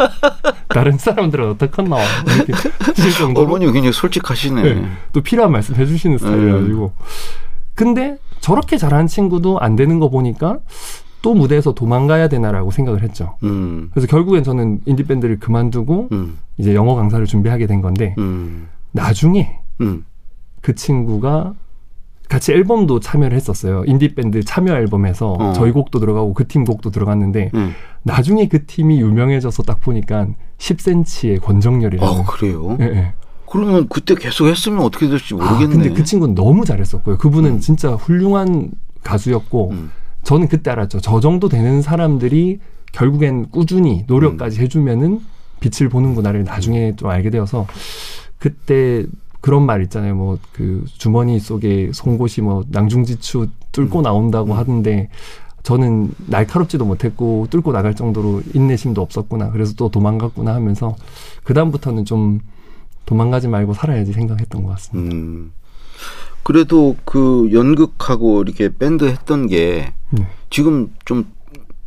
다른 0.69 0.97
사람들은 0.97 1.49
어떡하나 1.51 1.97
이렇게 2.35 2.53
하실 2.79 3.11
정도로 3.11 3.45
어머니 3.45 3.65
굉장히 3.65 3.91
솔직하시네. 3.91 4.61
네. 4.61 4.87
또 5.13 5.21
필요한 5.21 5.51
말씀 5.51 5.75
해주시는 5.75 6.17
스타일이라가지고 6.17 6.93
근데 7.75 8.17
저렇게 8.41 8.77
잘하는 8.77 9.07
친구도 9.07 9.59
안 9.59 9.75
되는 9.75 9.99
거 9.99 10.09
보니까 10.09 10.59
또 11.21 11.33
무대에서 11.33 11.73
도망가야 11.73 12.27
되나라고 12.29 12.71
생각을 12.71 13.01
했죠. 13.03 13.35
음. 13.43 13.89
그래서 13.91 14.07
결국엔 14.07 14.43
저는 14.43 14.81
인디 14.85 15.03
밴드를 15.03 15.39
그만두고 15.39 16.09
음. 16.11 16.37
이제 16.57 16.75
영어 16.75 16.95
강사를 16.95 17.25
준비하게 17.25 17.67
된 17.67 17.81
건데 17.81 18.15
음. 18.17 18.67
나중에 18.91 19.59
음. 19.81 20.05
그 20.61 20.75
친구가 20.75 21.53
같이 22.29 22.51
앨범도 22.51 22.99
참여를 22.99 23.35
했었어요. 23.37 23.83
인디 23.85 24.13
밴드 24.13 24.43
참여 24.43 24.73
앨범에서 24.75 25.31
어. 25.33 25.53
저희 25.53 25.71
곡도 25.71 25.99
들어가고 25.99 26.33
그 26.33 26.43
팀 26.45 26.65
곡도 26.65 26.91
들어갔는데 26.91 27.51
음. 27.55 27.73
나중에 28.03 28.47
그 28.47 28.65
팀이 28.65 28.99
유명해져서 28.99 29.63
딱 29.63 29.79
보니까 29.79 30.27
10cm의 30.57 31.41
권정열이라는 31.41 32.13
아, 32.19 32.23
그래요? 32.25 32.77
예, 32.81 32.85
예. 32.85 33.13
그러면 33.49 33.87
그때 33.89 34.15
계속 34.15 34.47
했으면 34.47 34.79
어떻게 34.79 35.07
될지 35.07 35.33
아, 35.33 35.37
모르겠네. 35.37 35.67
근데 35.67 35.89
그 35.93 36.03
친구는 36.03 36.35
너무 36.35 36.65
잘했었고요. 36.65 37.17
그분은 37.17 37.51
음. 37.51 37.59
진짜 37.59 37.93
훌륭한 37.93 38.71
가수였고 39.03 39.71
음. 39.71 39.91
저는 40.23 40.47
그때 40.47 40.71
알았죠. 40.71 40.99
저 40.99 41.19
정도 41.19 41.47
되는 41.47 41.81
사람들이 41.81 42.59
결국엔 42.91 43.49
꾸준히 43.51 44.03
노력까지 44.07 44.59
해주면은 44.61 45.21
빛을 45.59 45.89
보는구나를 45.89 46.43
나중에 46.43 46.95
좀 46.95 47.09
알게 47.09 47.29
되어서 47.29 47.67
그때 48.37 49.05
그런 49.41 49.65
말 49.65 49.81
있잖아요. 49.83 50.15
뭐 50.15 50.37
그 50.51 50.83
주머니 50.97 51.39
속에 51.39 51.91
송곳이 51.93 52.41
뭐 52.41 52.63
낭중지추 52.69 53.47
뚫고 53.71 54.01
나온다고 54.01 54.55
하던데 54.55 55.09
저는 55.61 56.11
날카롭지도 56.25 56.83
못했고 56.83 57.47
뚫고 57.49 57.71
나갈 57.71 57.93
정도로 57.93 58.41
인내심도 58.53 59.01
없었구나. 59.01 59.51
그래서 59.51 59.73
또 59.77 59.89
도망갔구나 59.89 60.53
하면서 60.55 60.95
그 61.43 61.53
다음부터는 61.53 62.05
좀 62.05 62.39
도망가지 63.07 63.47
말고 63.47 63.73
살아야지 63.73 64.13
생각했던 64.13 64.61
것 64.61 64.69
같습니다. 64.71 65.15
음. 65.15 65.51
그래도 66.43 66.95
그 67.03 67.49
연극하고 67.51 68.43
이렇게 68.43 68.69
밴드 68.77 69.05
했던 69.05 69.47
게 69.47 69.93
네. 70.11 70.27
지금 70.51 70.93
좀 71.05 71.25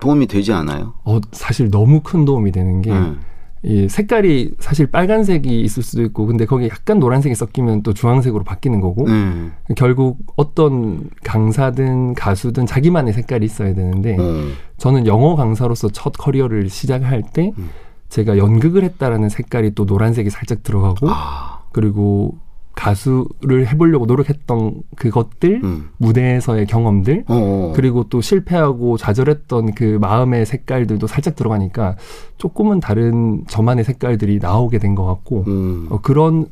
도움이 0.00 0.26
되지 0.26 0.52
않아요? 0.52 0.94
어 1.04 1.20
사실 1.30 1.70
너무 1.70 2.00
큰 2.00 2.24
도움이 2.24 2.50
되는 2.52 2.82
게 2.82 2.90
음. 2.90 3.20
이 3.62 3.88
색깔이 3.88 4.52
사실 4.58 4.86
빨간색이 4.86 5.60
있을 5.60 5.82
수도 5.82 6.02
있고 6.02 6.24
근데 6.26 6.46
거기 6.46 6.66
약간 6.68 6.98
노란색이 6.98 7.34
섞이면 7.34 7.82
또 7.82 7.92
주황색으로 7.92 8.42
바뀌는 8.42 8.80
거고 8.80 9.06
네. 9.06 9.50
결국 9.76 10.18
어떤 10.36 11.10
강사든 11.22 12.14
가수든 12.14 12.64
자기만의 12.64 13.12
색깔이 13.12 13.44
있어야 13.44 13.74
되는데 13.74 14.16
어. 14.18 14.46
저는 14.78 15.06
영어 15.06 15.36
강사로서 15.36 15.90
첫 15.90 16.12
커리어를 16.12 16.70
시작할 16.70 17.22
때 17.34 17.52
음. 17.58 17.68
제가 18.10 18.36
연극을 18.38 18.84
했다라는 18.84 19.28
색깔이 19.30 19.74
또 19.74 19.84
노란색이 19.84 20.30
살짝 20.30 20.62
들어가고 20.62 21.08
아. 21.08 21.60
그리고 21.72 22.36
가수를 22.74 23.66
해보려고 23.68 24.06
노력했던 24.06 24.82
그것들 24.96 25.60
음. 25.62 25.88
무대에서의 25.98 26.66
경험들 26.66 27.24
어. 27.28 27.72
그리고 27.74 28.04
또 28.08 28.20
실패하고 28.20 28.96
좌절했던 28.96 29.74
그 29.74 29.98
마음의 30.00 30.46
색깔들도 30.46 31.06
살짝 31.06 31.36
들어가니까 31.36 31.96
조금은 32.38 32.80
다른 32.80 33.44
저만의 33.48 33.84
색깔들이 33.84 34.38
나오게 34.38 34.78
된 34.78 34.94
것 34.94 35.04
같고 35.04 35.44
음. 35.46 35.86
어, 35.90 36.00
그런 36.00 36.46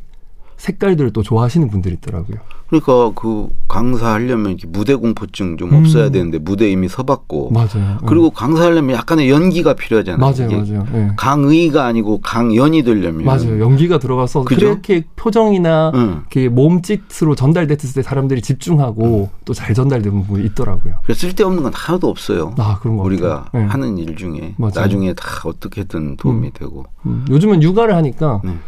색깔들을 0.59 1.13
또 1.13 1.23
좋아하시는 1.23 1.69
분들이 1.71 1.95
있더라고요. 1.95 2.39
그러니까 2.69 3.13
그 3.15 3.49
강사하려면 3.67 4.51
이렇게 4.53 4.67
무대 4.67 4.95
공포증 4.95 5.57
좀 5.57 5.71
음. 5.73 5.77
없어야 5.79 6.11
되는데 6.11 6.39
무대 6.39 6.71
이미 6.71 6.87
서봤고 6.87 7.51
맞아요. 7.51 7.97
그리고 8.07 8.29
강사하려면 8.29 8.95
약간의 8.95 9.31
연기가 9.31 9.73
필요하잖아요. 9.73 10.19
맞아요, 10.19 10.51
맞아요. 10.51 10.87
예. 10.95 11.11
강의가 11.17 11.87
아니고 11.87 12.21
강연이 12.21 12.83
되려면 12.83 13.25
맞아요. 13.25 13.61
연기가 13.61 13.99
들어가서 13.99 14.45
그죠? 14.45 14.67
그렇게 14.67 15.05
표정이나 15.17 15.93
응. 15.95 16.21
이렇게 16.21 16.51
몸짓으로 16.51 17.35
전달됐을 17.37 17.95
때 17.95 18.03
사람들이 18.03 18.43
집중하고 18.43 19.31
또잘 19.47 19.73
전달되는 19.73 20.21
부분이 20.25 20.45
있더라고요. 20.49 20.97
쓸데없는 21.11 21.63
건 21.63 21.73
하나도 21.75 22.09
없어요. 22.09 22.55
아 22.59 22.79
그런 22.81 22.99
거 22.99 23.05
우리가. 23.05 23.47
예. 23.55 23.59
하는 23.61 23.97
일 23.97 24.15
중에 24.17 24.55
맞아요. 24.59 24.73
나중에 24.75 25.15
다 25.15 25.25
어떻게든 25.45 26.17
도움이 26.17 26.49
음. 26.49 26.53
되고. 26.53 26.85
음, 27.07 27.25
요즘은 27.31 27.63
육아를 27.63 27.95
하니까 27.95 28.43
네. 28.45 28.59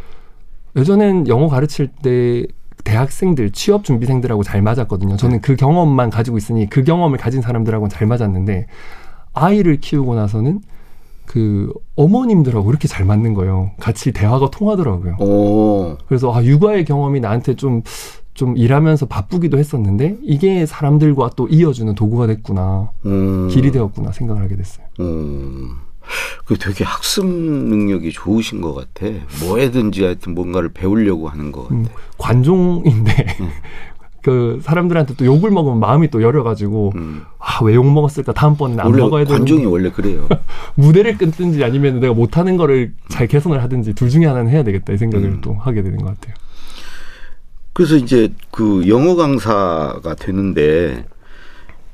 예전엔 0.77 1.29
영어 1.29 1.49
가르칠 1.49 1.89
때 1.89 2.47
대학생들 2.85 3.51
취업 3.51 3.85
준비생들하고 3.85 4.43
잘 4.43 4.63
맞았거든요. 4.63 5.17
저는 5.17 5.41
그 5.41 5.57
경험만 5.57 6.11
가지고 6.11 6.39
있으니 6.39 6.69
그 6.69 6.83
경험을 6.83 7.19
가진 7.19 7.43
사람들하고는 7.43 7.91
잘 7.91 8.07
맞았는데 8.07 8.67
아이를 9.33 9.81
키우고 9.81 10.15
나서는 10.15 10.61
그 11.27 11.73
어머님들하고 11.95 12.71
이렇게 12.71 12.89
잘 12.89 13.05
맞는 13.05 13.35
거예요. 13.35 13.71
같이 13.79 14.13
대화가 14.13 14.51
통하더라고요. 14.51 15.17
오. 15.21 15.97
그래서 16.09 16.35
아 16.35 16.43
육아의 16.43 16.85
경험이 16.85 17.21
나한테 17.21 17.55
좀좀 17.55 18.57
일하면서 18.57 19.07
바쁘기도 19.07 19.59
했었는데 19.59 20.17
이게 20.23 20.67
사람들과 20.67 21.31
또 21.37 21.47
이어주는 21.47 21.95
도구가 21.95 22.27
됐구나 22.27 22.91
음. 23.07 23.49
길이 23.49 23.71
되었구나 23.71 24.11
생각을 24.11 24.43
하게 24.43 24.57
됐어요. 24.57 24.87
음. 24.99 25.77
그 26.45 26.57
되게 26.59 26.85
학습 26.85 27.27
능력이 27.27 28.13
좋으신 28.13 28.61
것 28.61 28.75
같아. 28.75 29.11
뭐해든지 29.41 30.05
하여튼 30.05 30.35
뭔가를 30.35 30.71
배우려고 30.71 31.29
하는 31.29 31.53
것 31.53 31.65
같아. 31.65 31.75
음, 31.75 31.87
관종인데 32.19 33.27
그 34.23 34.61
사람들한테 34.63 35.15
또 35.15 35.25
욕을 35.25 35.51
먹으면 35.51 35.81
마음이 35.81 36.11
또 36.11 36.23
여려가지고 36.23 36.93
음. 36.95 37.23
아왜 37.39 37.75
욕 37.75 37.91
먹었을까 37.91 38.33
다음번에는 38.33 38.85
안 38.85 38.93
먹어야 38.93 39.25
되는 39.25 39.39
관중이 39.39 39.65
원래 39.65 39.91
그래요. 39.91 40.29
무대를 40.77 41.17
끊든지 41.17 41.65
아니면 41.65 42.01
내가 42.01 42.13
못하는 42.13 42.57
거를 42.57 42.93
잘 43.09 43.27
개선을 43.27 43.63
하든지 43.63 43.95
둘 43.95 44.11
중에 44.11 44.27
하나는 44.27 44.51
해야 44.51 44.63
되겠다 44.63 44.93
이 44.93 44.99
생각을 44.99 45.27
음. 45.27 45.41
또 45.41 45.55
하게 45.55 45.83
되는 45.83 45.99
것 45.99 46.07
같아요. 46.07 46.35
그래서 47.73 47.97
이제 47.97 48.33
그 48.51 48.89
영어 48.89 49.15
강사가 49.15 50.15
되는데 50.15 51.07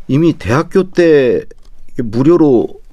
이미 0.08 0.32
대학교 0.32 0.90
때 0.90 1.44
무료로 1.98 2.68
그 2.68 2.85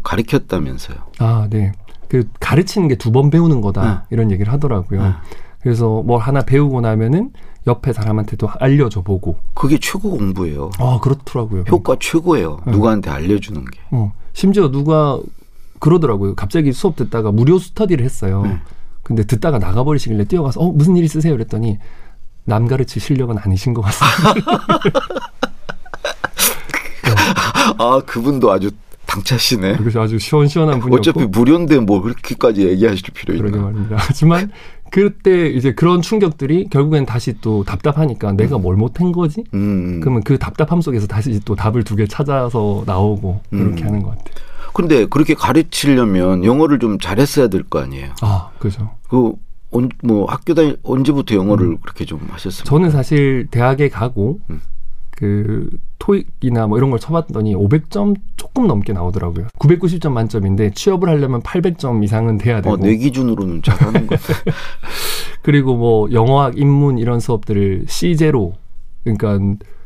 가르쳤다면서요. 0.00 0.96
아, 1.18 1.46
네. 1.50 1.72
그 2.08 2.28
가르치는 2.40 2.88
게 2.88 2.96
두 2.96 3.10
번 3.12 3.30
배우는 3.30 3.60
거다 3.60 4.06
이런 4.10 4.30
얘기를 4.30 4.52
하더라고요. 4.52 5.02
네. 5.02 5.12
그래서 5.60 6.02
뭘 6.02 6.20
하나 6.20 6.42
배우고 6.42 6.80
나면은 6.80 7.30
옆에 7.66 7.92
사람한테도 7.92 8.48
알려줘 8.58 9.02
보고. 9.02 9.38
그게 9.54 9.78
최고 9.78 10.10
공부예요. 10.10 10.70
아, 10.78 10.98
그렇더라고요. 11.00 11.62
효과 11.70 11.96
최고예요. 11.98 12.60
네. 12.66 12.72
누구한테 12.72 13.10
알려주는 13.10 13.64
게. 13.64 13.80
어, 13.92 14.12
심지어 14.32 14.70
누가 14.70 15.18
그러더라고요. 15.78 16.34
갑자기 16.34 16.72
수업 16.72 16.96
듣다가 16.96 17.30
무료 17.32 17.58
스터디를 17.58 18.04
했어요. 18.04 18.42
네. 18.42 18.58
근데 19.04 19.24
듣다가 19.24 19.58
나가버리시길래 19.58 20.24
뛰어가서 20.24 20.60
어 20.60 20.70
무슨 20.72 20.96
일 20.96 21.04
있으세요? 21.04 21.32
그랬더니 21.34 21.78
남 22.44 22.66
가르칠 22.68 23.00
실력은 23.02 23.36
아니신 23.38 23.74
것 23.74 23.82
같습니다. 23.82 24.62
아 27.78 28.00
그분도 28.06 28.50
아주 28.52 28.70
당차시네. 29.06 29.76
그래서 29.76 30.00
아주 30.02 30.18
시원시원한 30.18 30.80
분이었고 30.80 30.96
어차피 31.00 31.26
무료인데 31.26 31.80
뭐 31.80 32.00
그렇게까지 32.00 32.66
얘기하실 32.68 33.02
필요 33.14 33.34
그러게 33.36 33.56
있나? 33.56 33.66
말입니다. 33.68 33.96
하지만 33.98 34.50
그때 34.90 35.48
이제 35.48 35.72
그런 35.72 36.02
충격들이 36.02 36.68
결국엔 36.70 37.06
다시 37.06 37.34
또 37.40 37.64
답답하니까 37.64 38.32
내가 38.32 38.58
뭘 38.58 38.76
못한 38.76 39.12
거지? 39.12 39.44
음. 39.54 40.00
그러면 40.00 40.22
그 40.22 40.38
답답함 40.38 40.80
속에서 40.82 41.06
다시 41.06 41.40
또 41.44 41.54
답을 41.54 41.82
두 41.84 41.96
개 41.96 42.06
찾아서 42.06 42.82
나오고 42.86 43.40
그렇게 43.50 43.82
음. 43.82 43.86
하는 43.88 44.02
것 44.02 44.10
같아요. 44.10 44.34
근데 44.74 45.04
그렇게 45.06 45.34
가르치려면 45.34 46.44
영어를 46.44 46.78
좀 46.78 46.98
잘했어야 46.98 47.48
될 47.48 47.62
거 47.64 47.80
아니에요. 47.80 48.14
아, 48.22 48.48
그죠. 48.58 48.90
그, 49.08 49.32
언, 49.70 49.90
뭐, 50.02 50.24
학교 50.26 50.54
다닐, 50.54 50.76
언제부터 50.82 51.34
영어를 51.34 51.76
그렇게 51.82 52.04
좀 52.06 52.20
하셨습니까? 52.30 52.64
저는 52.68 52.90
사실 52.90 53.46
대학에 53.50 53.88
가고 53.90 54.40
음. 54.48 54.60
그 55.22 55.70
토익이나 56.00 56.66
뭐 56.66 56.78
이런 56.78 56.90
걸 56.90 56.98
쳐봤더니 56.98 57.54
500점 57.54 58.16
조금 58.36 58.66
넘게 58.66 58.92
나오더라고요. 58.92 59.46
990점 59.56 60.10
만점인데 60.10 60.72
취업을 60.72 61.08
하려면 61.08 61.40
800점 61.42 62.02
이상은 62.02 62.38
돼야 62.38 62.60
되고 62.60 62.74
어, 62.74 62.76
내 62.76 62.96
기준으로는 62.96 63.62
잘하는 63.62 64.08
거. 64.08 64.16
그리고 65.42 65.76
뭐 65.76 66.10
영어학, 66.10 66.58
인문 66.58 66.98
이런 66.98 67.20
수업들을 67.20 67.84
C0 67.86 68.52
그러니까 69.04 69.36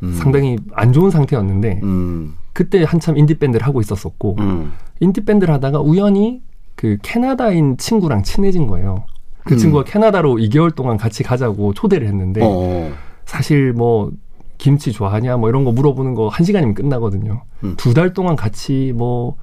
음. 0.02 0.12
상당히 0.14 0.57
안 0.73 0.95
좋은 0.95 1.11
상태였는데 1.11 1.81
음, 1.83 2.35
그때 2.55 2.83
한참 2.83 3.19
인디 3.19 3.35
밴드를 3.35 3.66
하고 3.66 3.83
있었었고 3.83 4.37
음. 4.38 4.73
인디 5.00 5.23
밴드를 5.23 5.52
하다가 5.52 5.81
우연히 5.83 6.40
그 6.76 6.97
캐나다인 7.02 7.76
친구랑 7.76 8.23
친해진 8.23 8.69
거예요. 8.69 9.05
그 9.45 9.52
음. 9.52 9.59
친구가 9.59 9.85
캐나다로 9.85 10.37
2개월 10.37 10.75
동안 10.75 10.97
같이 10.97 11.23
가자고 11.23 11.75
초대를 11.75 12.07
했는데 12.07 12.40
어, 12.43 12.90
사실 13.26 13.75
뭐 13.75 14.11
김치 14.58 14.92
좋아하냐 14.92 15.36
뭐 15.36 15.48
이런 15.48 15.64
거 15.64 15.72
물어보는 15.72 16.14
거 16.14 16.28
한 16.28 16.44
시간이면 16.44 16.75
끝나거든요. 16.75 17.42
음. 17.64 17.75
두달 17.76 18.12
동안 18.12 18.36
같이 18.36 18.92
뭐 18.94 19.36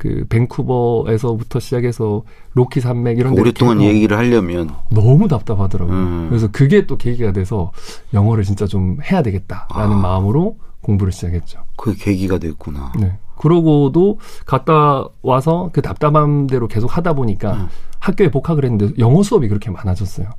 그 0.00 0.24
밴쿠버에서부터 0.30 1.60
시작해서 1.60 2.22
로키 2.54 2.80
산맥 2.80 3.18
이런 3.18 3.34
데 3.34 3.40
오랫동안 3.42 3.82
얘기를 3.82 4.16
하려면, 4.16 4.70
너무 4.88 5.28
답답하더라고요. 5.28 5.94
음. 5.94 6.26
그래서 6.30 6.48
그게 6.50 6.86
또 6.86 6.96
계기가 6.96 7.32
돼서 7.32 7.70
영어를 8.14 8.42
진짜 8.44 8.66
좀 8.66 8.96
해야 9.04 9.22
되겠다라는 9.22 9.96
아. 9.96 10.00
마음으로 10.00 10.56
공부를 10.80 11.12
시작했죠. 11.12 11.64
그게 11.76 12.02
계기가 12.02 12.38
됐구나. 12.38 12.92
네. 12.98 13.18
그러고도 13.36 14.18
갔다 14.46 15.04
와서 15.20 15.68
그 15.74 15.82
답답한 15.82 16.46
대로 16.46 16.66
계속 16.66 16.96
하다 16.96 17.12
보니까 17.12 17.52
음. 17.52 17.68
학교에 17.98 18.30
복학을 18.30 18.64
했는데 18.64 18.94
영어 18.98 19.22
수업이 19.22 19.48
그렇게 19.48 19.70
많아졌어요. 19.70 20.30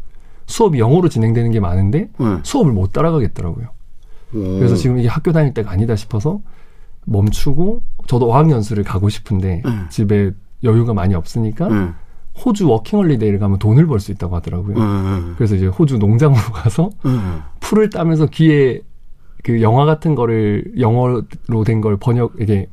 수업이 0.47 0.79
영어로 0.79 1.07
진행되는 1.07 1.51
게 1.51 1.59
많은데 1.59 2.09
네. 2.17 2.37
수업을 2.41 2.71
못 2.73 2.93
따라가겠더라고요. 2.93 3.67
오. 4.33 4.39
그래서 4.59 4.75
지금 4.75 4.97
이게 4.99 5.07
학교 5.07 5.31
다닐 5.31 5.53
때가 5.53 5.71
아니다 5.71 5.95
싶어서 5.95 6.41
멈추고 7.05 7.81
저도 8.07 8.31
어학연수를 8.31 8.83
가고 8.83 9.09
싶은데 9.09 9.61
음. 9.65 9.87
집에 9.89 10.31
여유가 10.63 10.93
많이 10.93 11.15
없으니까 11.15 11.67
음, 11.67 11.95
호주 12.45 12.69
워킹홀리데이를 12.69 13.39
가면 13.39 13.59
돈을 13.59 13.87
벌 13.87 13.99
수 13.99 14.11
있다고 14.11 14.35
하더라고요. 14.35 14.77
음, 14.77 15.33
그래서 15.37 15.55
이제 15.55 15.65
호주 15.67 15.97
농장으로 15.97 16.39
가서 16.53 16.89
음. 17.05 17.41
풀을 17.59 17.89
따면서 17.89 18.25
귀에 18.27 18.81
그 19.43 19.61
영화 19.61 19.85
같은 19.85 20.13
거를 20.15 20.71
영어로 20.79 21.23
된 21.65 21.81
걸 21.81 21.97
번역 21.97 22.33
이게 22.39 22.67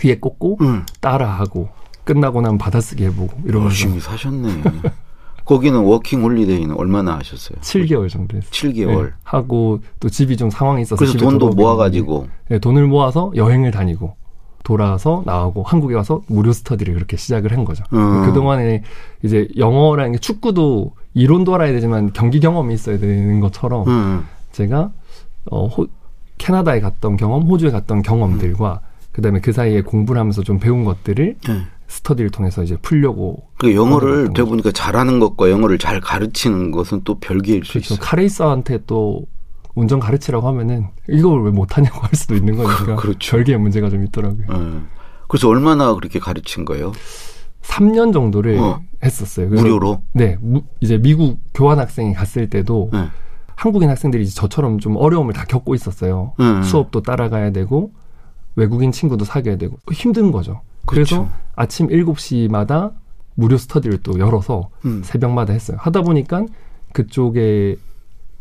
귀에 0.00 0.18
꽂고 0.18 0.58
음. 0.62 0.86
따라하고 1.00 1.68
끝나고 2.04 2.40
나면 2.40 2.56
받아쓰기 2.58 3.04
해보고 3.04 3.42
이러면서 3.44 3.66
열심히 3.66 4.00
사셨네. 4.00 4.48
거기는 5.50 5.80
워킹 5.80 6.22
홀리데이는 6.22 6.76
얼마나 6.76 7.18
하셨어요? 7.18 7.58
7개월 7.60 8.08
정도 8.08 8.36
했어요. 8.36 8.50
7개월. 8.52 9.04
네, 9.06 9.10
하고 9.24 9.80
또 9.98 10.08
집이 10.08 10.36
좀 10.36 10.48
상황이 10.48 10.82
있어서 10.82 10.96
그래서 10.96 11.18
돈도 11.18 11.48
모아 11.50 11.74
가지고. 11.74 12.20
됐는데, 12.20 12.34
네, 12.50 12.58
돈을 12.60 12.86
모아서 12.86 13.32
여행을 13.34 13.72
다니고 13.72 14.14
돌아와서 14.62 15.24
나오고 15.26 15.64
한국에 15.64 15.96
와서 15.96 16.22
무료 16.28 16.52
스터디를 16.52 16.94
그렇게 16.94 17.16
시작을 17.16 17.50
한 17.50 17.64
거죠. 17.64 17.82
음. 17.92 18.26
그동안에 18.26 18.84
이제 19.24 19.48
영어라는 19.56 20.12
게 20.12 20.18
축구도 20.18 20.92
이론도 21.14 21.52
알아야 21.52 21.72
되지만 21.72 22.12
경기 22.12 22.38
경험이 22.38 22.74
있어야 22.74 23.00
되는 23.00 23.40
것처럼 23.40 23.88
음. 23.88 24.26
제가 24.52 24.92
어, 25.50 25.66
호, 25.66 25.88
캐나다에 26.38 26.78
갔던 26.78 27.16
경험, 27.16 27.42
호주에 27.42 27.72
갔던 27.72 28.02
경험들과 28.02 28.82
그다음에 29.10 29.40
그 29.40 29.50
사이에 29.50 29.82
공부를 29.82 30.20
하면서 30.20 30.44
좀 30.44 30.60
배운 30.60 30.84
것들을 30.84 31.36
네. 31.48 31.54
스터디를 31.90 32.30
통해서 32.30 32.62
이제 32.62 32.76
풀려고 32.80 33.48
그 33.58 33.74
영어를 33.74 34.32
되보니까 34.32 34.70
잘하는 34.70 35.18
것과 35.18 35.50
영어를 35.50 35.76
잘 35.78 36.00
가르치는 36.00 36.70
것은 36.70 37.02
또 37.04 37.18
별개일 37.18 37.64
수 37.64 37.72
그렇죠. 37.74 37.94
있어요. 37.94 37.98
카레이서한테 38.06 38.84
또 38.86 39.26
운전 39.74 39.98
가르치라고 39.98 40.46
하면은 40.48 40.86
이걸 41.08 41.42
왜 41.44 41.50
못하냐고 41.50 42.00
할 42.00 42.10
수도 42.14 42.36
있는 42.36 42.56
거니까 42.56 42.94
그렇죠. 42.96 43.32
별개의 43.36 43.58
문제가 43.58 43.90
좀 43.90 44.04
있더라고요. 44.04 44.46
예. 44.52 44.80
그래서 45.28 45.48
얼마나 45.48 45.92
그렇게 45.94 46.18
가르친 46.20 46.64
거예요? 46.64 46.92
3년 47.62 48.12
정도를 48.12 48.58
어. 48.58 48.80
했었어요. 49.04 49.48
무료로? 49.48 50.02
네, 50.12 50.36
무- 50.40 50.62
이제 50.80 50.96
미국 50.96 51.40
교환 51.54 51.78
학생이 51.80 52.14
갔을 52.14 52.48
때도 52.48 52.90
예. 52.94 53.08
한국인 53.56 53.90
학생들이 53.90 54.28
저처럼 54.30 54.78
좀 54.78 54.96
어려움을 54.96 55.34
다 55.34 55.44
겪고 55.44 55.74
있었어요. 55.74 56.32
음. 56.40 56.62
수업도 56.62 57.02
따라가야 57.02 57.50
되고 57.50 57.90
외국인 58.56 58.90
친구도 58.92 59.24
사귀어야 59.24 59.56
되고 59.58 59.76
힘든 59.92 60.32
거죠. 60.32 60.60
그래서 60.86 61.16
그렇죠. 61.24 61.32
아침 61.56 61.88
7시마다 61.88 62.92
무료 63.34 63.56
스터디를 63.56 63.98
또 64.02 64.18
열어서 64.18 64.70
음. 64.84 65.02
새벽마다 65.04 65.52
했어요. 65.52 65.76
하다 65.80 66.02
보니까 66.02 66.44
그쪽에 66.92 67.76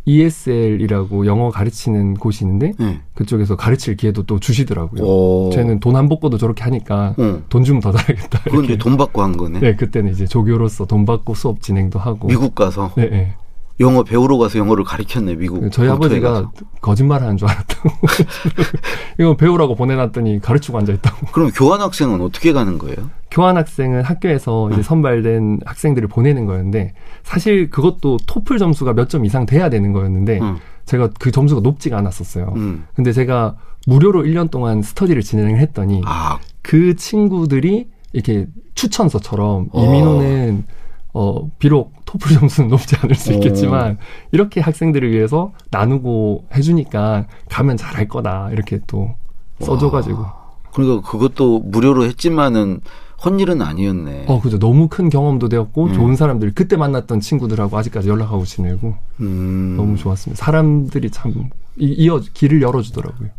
ESL이라고 0.06 1.25
영어 1.28 1.49
가르치는 1.52 2.15
곳이 2.15 2.43
있는데 2.43 2.73
예. 2.80 3.02
그쪽에서 3.13 3.56
가르칠 3.56 3.95
기회도 3.95 4.23
또 4.23 4.39
주시더라고요. 4.39 5.04
오. 5.04 5.49
쟤는 5.54 5.80
돈 5.80 5.95
안 5.95 6.08
받고도 6.10 6.38
저렇게 6.38 6.63
하니까 6.63 7.13
어. 7.17 7.41
돈 7.49 7.63
주면 7.63 7.82
더 7.82 7.91
잘하겠다. 7.91 8.39
이제 8.63 8.78
돈 8.78 8.97
받고 8.97 9.21
한 9.21 9.36
거네. 9.38 9.60
네, 9.60 9.75
그때는 9.75 10.12
이제 10.12 10.25
조교로서 10.25 10.86
돈 10.86 11.06
받고 11.06 11.36
수업 11.36 11.62
진행도 11.62 11.99
하고. 11.99 12.28
미국 12.28 12.56
가서 12.56 12.91
네, 12.95 13.10
네. 13.10 13.36
영어 13.80 14.04
배우러 14.04 14.38
가서 14.38 14.60
영어를 14.60 14.84
가르쳤네 14.84 15.36
미국. 15.36 15.70
저희 15.72 15.88
아버지가 15.88 16.32
가서. 16.32 16.52
거짓말 16.82 17.22
하는 17.22 17.38
줄 17.38 17.48
알았다고. 17.50 17.89
이거 19.20 19.36
배우라고 19.38 19.76
보내놨더니 19.76 20.39
가르치고 20.42 20.78
앉아있다고. 20.80 21.28
그럼 21.32 21.52
교환 21.54 21.80
학생은 21.82 22.22
어떻게 22.22 22.52
가는 22.52 22.78
거예요? 22.78 23.10
교환 23.32 23.56
학생은 23.58 24.04
학교에서 24.04 24.70
이제 24.72 24.82
선발된 24.82 25.60
학생들을 25.65 26.08
보내는 26.10 26.46
거였는데 26.46 26.94
사실 27.24 27.70
그것도 27.70 28.18
토플 28.28 28.58
점수가 28.58 28.94
몇 28.94 29.10
점 29.10 29.26
이상 29.26 29.46
돼야 29.46 29.70
되는 29.70 29.92
거였는데 29.94 30.39
음. 30.39 30.58
제가 30.86 31.10
그 31.20 31.32
점수가 31.32 31.62
높지가 31.62 31.98
않았었어요. 31.98 32.54
음. 32.58 32.86
근데 32.96 33.12
제가 33.13 33.56
무료로 33.88 34.24
1년 34.24 34.52
동안 34.52 34.82
스터디를 34.82 35.22
진행을 35.24 35.58
했더니 35.60 36.02
아, 36.06 36.38
그 36.62 36.96
친구들이 36.96 37.88
이렇게 38.13 38.46
추천서처럼 38.76 39.70
어. 39.72 39.84
이민호는 39.86 40.65
어 41.13 41.50
비록 41.60 41.93
토플 42.06 42.32
점수는 42.34 42.69
높지 42.69 42.95
않을 43.02 43.15
수 43.15 43.32
어. 43.32 43.34
있겠지만 43.36 43.98
이렇게 44.32 44.62
학생들을 44.62 45.12
위해서 45.12 45.52
나누고 45.72 46.45
해주니까 46.56 47.26
가면 47.50 47.78
잘할 47.78 48.08
거다 48.08 48.50
이렇게 48.52 48.80
또 48.88 49.15
써줘가지고 49.60 50.26
그러니까 50.74 51.10
그것도 51.10 51.60
무료로 51.62 52.06
했지만은 52.06 52.82
헛일은 53.26 53.62
아니었네. 53.62 54.26
어 54.28 54.39
그죠 54.39 54.60
너무 54.60 54.88
큰 54.88 55.10
경험도 55.10 55.50
되었고 55.50 55.86
음. 55.88 55.93
좋은 55.93 56.15
사람들 56.15 56.54
그때 56.56 56.78
만났던 56.78 57.19
친구들하고 57.19 57.78
아직까지 57.78 58.08
연락하고 58.08 58.45
지내고 58.45 58.95
음. 59.19 59.74
너무 59.76 59.98
좋았습니다 59.98 60.41
사람들이 60.41 61.10
참 61.10 61.34
이- 61.78 61.95
이어 61.98 62.22
길을 62.34 62.62
열어주더라고요 62.62 63.30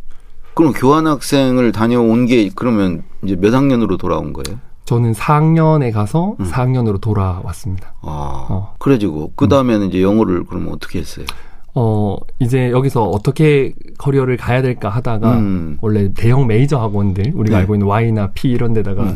그럼 0.53 0.73
교환 0.73 1.07
학생을 1.07 1.71
다녀온 1.71 2.25
게 2.27 2.49
그러면 2.53 3.03
이제 3.23 3.35
몇 3.37 3.53
학년으로 3.53 3.97
돌아온 3.97 4.33
거예요? 4.33 4.59
저는 4.91 5.13
4학년에 5.13 5.93
가서 5.93 6.35
음. 6.37 6.45
4학년으로 6.45 6.99
돌아왔습니다 6.99 7.93
아, 8.01 8.47
어. 8.49 8.75
그래가지고 8.77 9.31
그 9.37 9.47
다음에는 9.47 9.87
이제 9.87 10.01
영어를 10.01 10.43
그러면 10.43 10.73
어떻게 10.73 10.99
했어요? 10.99 11.25
어 11.73 12.17
이제 12.39 12.71
여기서 12.71 13.05
어떻게 13.05 13.71
커리어를 13.97 14.35
가야 14.35 14.61
될까 14.61 14.89
하다가 14.89 15.37
음. 15.37 15.77
원래 15.79 16.11
대형 16.13 16.45
메이저 16.45 16.77
학원들 16.77 17.31
우리가 17.33 17.55
네. 17.55 17.61
알고 17.61 17.75
있는 17.75 17.87
Y나 17.87 18.31
P 18.33 18.49
이런 18.49 18.73
데다가 18.73 19.03
음. 19.03 19.15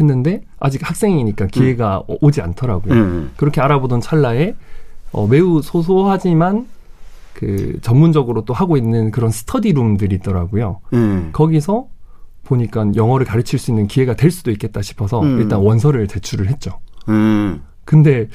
했는데 0.00 0.40
아직 0.58 0.88
학생이니까 0.88 1.48
기회가 1.48 2.02
오- 2.06 2.16
오지 2.22 2.40
않더라고요. 2.40 2.94
음. 2.94 3.30
그렇게 3.36 3.60
알아보던 3.60 4.00
찰나에 4.00 4.54
어, 5.12 5.26
매우 5.26 5.60
소소하지만 5.60 6.66
그 7.34 7.76
전문적으로 7.82 8.46
또 8.46 8.54
하고 8.54 8.78
있는 8.78 9.10
그런 9.10 9.30
스터디룸들이 9.30 10.16
있더라고요. 10.16 10.80
음. 10.94 11.28
거기서 11.34 11.88
보니까 12.50 12.86
영어를 12.96 13.24
가르칠 13.24 13.58
수 13.58 13.70
있는 13.70 13.86
기회가 13.86 14.14
될 14.14 14.30
수도 14.30 14.50
있겠다 14.50 14.82
싶어서 14.82 15.22
음. 15.22 15.40
일단 15.40 15.60
원서를 15.60 16.08
제출을 16.08 16.48
했죠. 16.48 16.72
음. 17.08 17.62
근데 17.84 18.28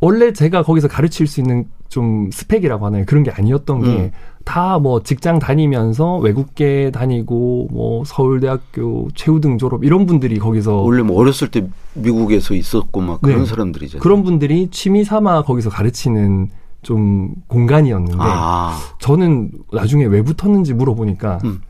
원래 0.00 0.32
제가 0.32 0.62
거기서 0.62 0.88
가르칠 0.88 1.26
수 1.26 1.40
있는 1.40 1.66
좀 1.88 2.30
스펙이라고 2.32 2.86
하나요? 2.86 3.04
그런 3.06 3.22
게 3.22 3.30
아니었던 3.30 3.84
음. 3.84 4.10
게다 4.44 4.78
뭐 4.78 5.02
직장 5.02 5.38
다니면서 5.38 6.16
외국계 6.16 6.90
다니고 6.92 7.68
뭐 7.70 8.04
서울대학교 8.06 9.08
최우등 9.14 9.58
졸업 9.58 9.84
이런 9.84 10.06
분들이 10.06 10.38
거기서 10.38 10.76
원래 10.76 11.02
뭐 11.02 11.18
어렸을 11.20 11.48
때 11.48 11.68
미국에서 11.94 12.54
있었고 12.54 13.00
막 13.00 13.20
그런 13.20 13.40
네. 13.40 13.44
사람들이잖아요. 13.44 14.02
그런 14.02 14.22
분들이 14.22 14.68
취미 14.70 15.04
삼아 15.04 15.42
거기서 15.42 15.68
가르치는 15.68 16.48
좀 16.82 17.34
공간이었는데 17.48 18.16
아. 18.18 18.78
저는 19.00 19.50
나중에 19.70 20.06
왜 20.06 20.22
붙었는지 20.22 20.72
물어보니까 20.72 21.40
음. 21.44 21.60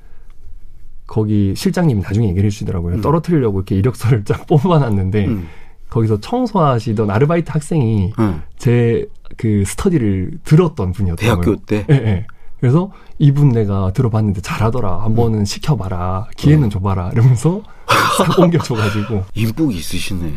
거기 1.14 1.54
실장님이 1.56 2.02
나중에 2.02 2.28
얘기를 2.28 2.46
해주시더라고요. 2.46 2.94
음. 2.96 3.00
떨어뜨리려고 3.00 3.58
이렇게 3.58 3.74
이력서를 3.74 4.24
쫙 4.24 4.46
뽑아놨는데 4.46 5.26
음. 5.26 5.48
거기서 5.90 6.20
청소하시던 6.20 7.10
아르바이트 7.10 7.50
학생이 7.50 8.12
음. 8.20 8.42
제그 8.58 9.64
스터디를 9.66 10.38
들었던 10.44 10.92
분이었더라고요. 10.92 11.42
대학교 11.44 11.64
때. 11.64 11.84
예, 11.90 11.94
예. 11.94 12.26
그래서 12.60 12.92
이분 13.18 13.48
내가 13.48 13.92
들어봤는데 13.92 14.40
잘하더라. 14.40 14.98
음. 14.98 15.02
한번은 15.02 15.44
시켜봐라. 15.46 16.28
기회는 16.36 16.70
줘봐라. 16.70 17.10
이러면서 17.12 17.60
싹 18.16 18.38
옮겨줘가지고. 18.38 19.24
인복이 19.34 19.74
있으시네. 19.78 20.32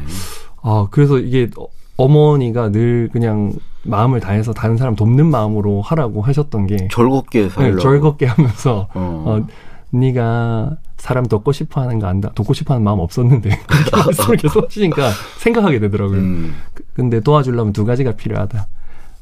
아, 0.64 0.88
그래서 0.90 1.20
이게 1.20 1.52
어- 1.60 1.68
어머니가 1.98 2.72
늘 2.72 3.10
그냥 3.14 3.54
마음을 3.84 4.20
다해서 4.22 4.54
다른 4.54 4.78
사람 4.78 4.96
돕는 4.96 5.28
마음으로 5.28 5.84
하라고 5.84 6.24
하셨던 6.24 6.66
게 6.66 6.88
즐겁게 6.92 7.44
네, 7.44 7.50
살려고. 7.50 7.80
즐겁게 7.80 8.26
하면서 8.26 8.88
어. 8.96 9.24
어, 9.28 9.48
네가 9.94 10.72
사람 10.98 11.26
돕고 11.26 11.52
싶어 11.52 11.82
하는 11.82 12.00
거 12.00 12.08
안다. 12.08 12.32
돕고 12.34 12.54
싶어 12.54 12.74
하는 12.74 12.84
마음 12.84 13.00
없었는데 13.00 13.50
그렇게 13.68 13.92
말씀을 14.06 14.38
계속 14.38 14.66
하시니까 14.66 15.12
생각하게 15.38 15.80
되더라고요. 15.80 16.18
음. 16.20 16.56
근데 16.94 17.20
도와주려면 17.20 17.74
두 17.74 17.86
가지가 17.86 18.14
필요하다. 18.14 18.68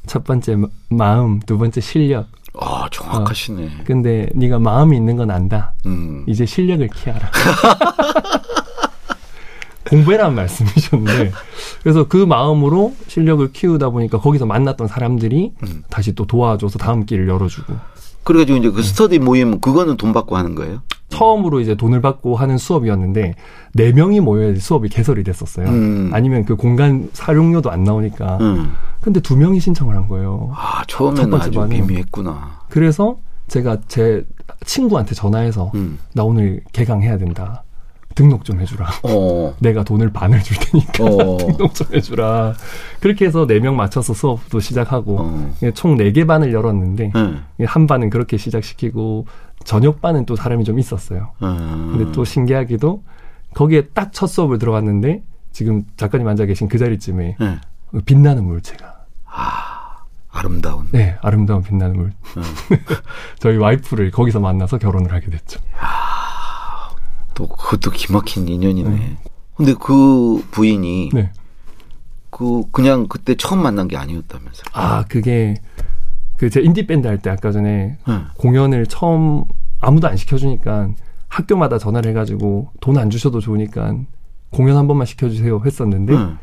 첫 0.06 0.24
번째 0.24 0.56
마- 0.56 0.68
마음, 0.88 1.40
두 1.40 1.58
번째 1.58 1.80
실력. 1.80 2.26
아, 2.58 2.86
정확하시네. 2.90 3.84
근데 3.84 4.28
네가 4.34 4.58
마음이 4.58 4.96
있는 4.96 5.16
건 5.16 5.30
안다. 5.30 5.74
음. 5.86 6.24
이제 6.26 6.44
실력을 6.46 6.86
키워라. 6.88 7.30
공부해라는 9.88 10.34
말씀이셨는데 10.36 11.32
그래서 11.82 12.04
그 12.08 12.16
마음으로 12.16 12.94
실력을 13.08 13.52
키우다 13.52 13.90
보니까 13.90 14.18
거기서 14.20 14.46
만났던 14.46 14.86
사람들이 14.88 15.52
음. 15.64 15.82
다시 15.90 16.14
또 16.14 16.24
도와줘서 16.26 16.78
다음 16.78 17.04
길을 17.04 17.28
열어주고 17.28 17.74
그래가지고 18.24 18.58
이제 18.58 18.68
네. 18.68 18.74
그 18.74 18.82
스터디 18.82 19.18
모임 19.18 19.60
그거는 19.60 19.96
돈 19.96 20.12
받고 20.12 20.36
하는 20.36 20.54
거예요? 20.54 20.82
처음으로 21.08 21.60
이제 21.60 21.74
돈을 21.74 22.00
받고 22.00 22.36
하는 22.36 22.56
수업이었는데 22.56 23.34
네 23.74 23.92
명이 23.92 24.20
모여야 24.20 24.54
수업이 24.58 24.88
개설이 24.88 25.24
됐었어요. 25.24 25.68
음. 25.68 26.10
아니면 26.12 26.44
그 26.44 26.56
공간 26.56 27.10
사용료도 27.12 27.70
안 27.70 27.84
나오니까. 27.84 28.38
음. 28.40 28.72
근데 29.00 29.20
두 29.20 29.36
명이 29.36 29.60
신청을 29.60 29.94
한 29.96 30.08
거예요. 30.08 30.50
아, 30.54 30.84
첫 30.86 31.14
처음에는 31.14 31.34
아주. 31.34 31.60
미미했구나. 31.60 32.60
그래서 32.68 33.18
제가 33.48 33.78
제 33.88 34.24
친구한테 34.64 35.14
전화해서 35.14 35.70
음. 35.74 35.98
나 36.14 36.22
오늘 36.24 36.62
개강해야 36.72 37.18
된다. 37.18 37.64
등록 38.14 38.44
좀 38.44 38.60
해주라. 38.60 38.86
어. 39.04 39.54
내가 39.60 39.82
돈을 39.84 40.12
반을 40.12 40.42
줄 40.42 40.56
테니까 40.58 41.04
어. 41.04 41.36
등록 41.46 41.74
좀 41.74 41.86
해주라. 41.92 42.54
그렇게 43.00 43.26
해서 43.26 43.46
네 43.46 43.60
명 43.60 43.76
맞춰서 43.76 44.12
수업도 44.14 44.60
시작하고 44.60 45.18
어. 45.20 45.52
총네 45.74 46.12
개 46.12 46.24
반을 46.26 46.52
열었는데 46.52 47.12
네. 47.58 47.64
한 47.64 47.86
반은 47.86 48.10
그렇게 48.10 48.36
시작시키고 48.36 49.26
저녁 49.64 50.00
반은 50.00 50.26
또 50.26 50.34
사람이 50.36 50.64
좀 50.64 50.78
있었어요. 50.78 51.30
음. 51.42 51.94
근데 51.96 52.12
또 52.12 52.24
신기하게도 52.24 53.02
거기에 53.54 53.88
딱 53.94 54.10
첫 54.12 54.26
수업을 54.26 54.58
들어갔는데 54.58 55.22
지금 55.52 55.84
작가님 55.96 56.26
앉아 56.26 56.46
계신 56.46 56.68
그 56.68 56.78
자리쯤에 56.78 57.36
네. 57.38 57.58
빛나는 58.06 58.44
물체가 58.44 59.04
아름다운. 60.30 60.88
네 60.92 61.16
아름다운 61.22 61.62
빛나는 61.62 61.96
물 61.96 62.06
음. 62.36 62.42
저희 63.38 63.58
와이프를 63.58 64.10
거기서 64.10 64.40
만나서 64.40 64.78
결혼을 64.78 65.12
하게 65.12 65.26
됐죠. 65.30 65.60
또 67.34 67.46
그것도 67.48 67.90
기막힌 67.90 68.48
인연이네. 68.48 68.88
네. 68.90 69.16
근데 69.56 69.74
그 69.74 70.42
부인이 70.50 71.10
네. 71.12 71.30
그 72.30 72.62
그냥 72.72 73.06
그때 73.08 73.34
처음 73.34 73.62
만난 73.62 73.88
게 73.88 73.96
아니었다면서요? 73.96 74.64
아 74.72 75.04
그게 75.04 75.54
그 76.36 76.50
제 76.50 76.60
인디 76.60 76.86
밴드 76.86 77.06
할 77.06 77.18
때 77.18 77.30
아까 77.30 77.52
전에 77.52 77.96
네. 78.06 78.14
공연을 78.38 78.86
처음 78.86 79.44
아무도 79.80 80.08
안 80.08 80.16
시켜주니까 80.16 80.90
학교마다 81.28 81.78
전화를 81.78 82.10
해가지고 82.10 82.70
돈 82.80 82.96
안 82.98 83.10
주셔도 83.10 83.40
좋으니까 83.40 83.94
공연 84.50 84.76
한 84.76 84.86
번만 84.88 85.06
시켜주세요 85.06 85.62
했었는데 85.64 86.16
네. 86.16 86.34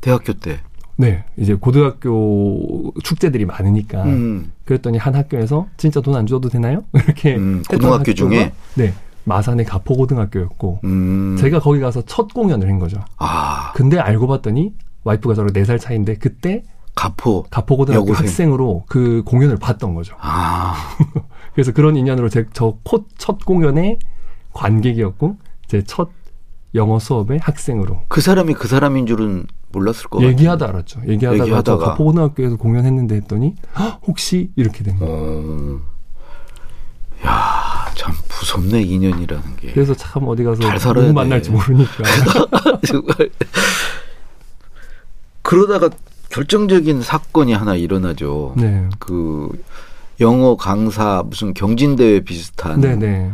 대학교 0.00 0.32
때. 0.34 0.58
네 0.96 1.24
이제 1.38 1.54
고등학교 1.54 2.92
축제들이 3.02 3.46
많으니까 3.46 4.04
음. 4.04 4.52
그랬더니 4.66 4.98
한 4.98 5.14
학교에서 5.14 5.66
진짜 5.78 6.00
돈 6.02 6.14
안 6.14 6.26
줘도 6.26 6.48
되나요? 6.50 6.84
이렇게 6.92 7.36
음, 7.36 7.62
고등학교 7.68 8.12
중에? 8.12 8.52
네 8.74 8.92
마산의 9.24 9.66
가포고등학교였고 9.66 10.80
음. 10.84 11.36
제가 11.38 11.60
거기 11.60 11.80
가서 11.80 12.02
첫 12.02 12.32
공연을 12.34 12.68
한 12.68 12.78
거죠. 12.78 13.00
아 13.18 13.72
근데 13.74 13.98
알고 13.98 14.26
봤더니 14.26 14.74
와이프가 15.04 15.34
저랑 15.34 15.52
4살 15.52 15.78
차인데 15.80 16.14
그때 16.16 16.62
가포. 16.94 17.44
가포고등학교 17.50 18.02
여고생. 18.08 18.26
학생으로 18.26 18.84
그 18.88 19.22
공연을 19.24 19.56
봤던 19.56 19.94
거죠. 19.94 20.16
아 20.20 20.74
그래서 21.54 21.72
그런 21.72 21.96
인연으로 21.96 22.28
제저첫 22.28 23.44
공연의 23.46 23.98
관객이었고 24.52 25.36
제 25.68 25.82
첫 25.86 26.08
영어 26.74 26.98
수업의 27.00 27.40
학생으로 27.42 28.02
그 28.08 28.20
사람이 28.20 28.54
그 28.54 28.68
사람인 28.68 29.06
줄은 29.06 29.46
몰랐을 29.72 30.04
것 30.10 30.18
같아요. 30.18 30.28
얘기하다 30.30 30.68
알았죠. 30.68 31.00
얘기하다가, 31.06 31.38
저 31.38 31.44
얘기하다가. 31.44 31.84
가포고등학교에서 31.90 32.56
공연했는데 32.56 33.16
했더니 33.16 33.54
"헉, 33.78 34.00
혹시 34.06 34.50
이렇게 34.56 34.84
된 34.84 34.96
거예요. 34.98 35.12
어. 35.14 35.78
야, 37.26 37.28
참 37.28 37.59
무섭네 38.40 38.82
인연이라는 38.82 39.56
게. 39.56 39.72
그래서 39.72 39.94
참 39.94 40.24
어디 40.26 40.42
가서 40.42 40.60
누구 40.94 41.12
만날지 41.12 41.50
돼. 41.50 41.56
모르니까. 41.56 42.04
정말. 42.86 43.30
그러다가 45.42 45.90
결정적인 46.30 47.02
사건이 47.02 47.52
하나 47.52 47.74
일어나죠. 47.74 48.54
네. 48.56 48.88
그 48.98 49.50
영어 50.20 50.56
강사 50.56 51.22
무슨 51.26 51.52
경진대회 51.54 52.20
비슷한 52.20 52.80
네네. 52.80 53.32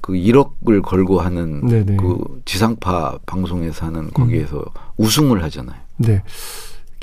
그 0.00 0.14
1억을 0.14 0.82
걸고 0.82 1.20
하는 1.20 1.66
네네. 1.66 1.96
그 1.96 2.42
지상파 2.44 3.18
방송에서 3.26 3.86
하는 3.86 4.10
거기에서 4.10 4.64
우승을 4.96 5.42
하잖아요. 5.44 5.78
네. 5.98 6.22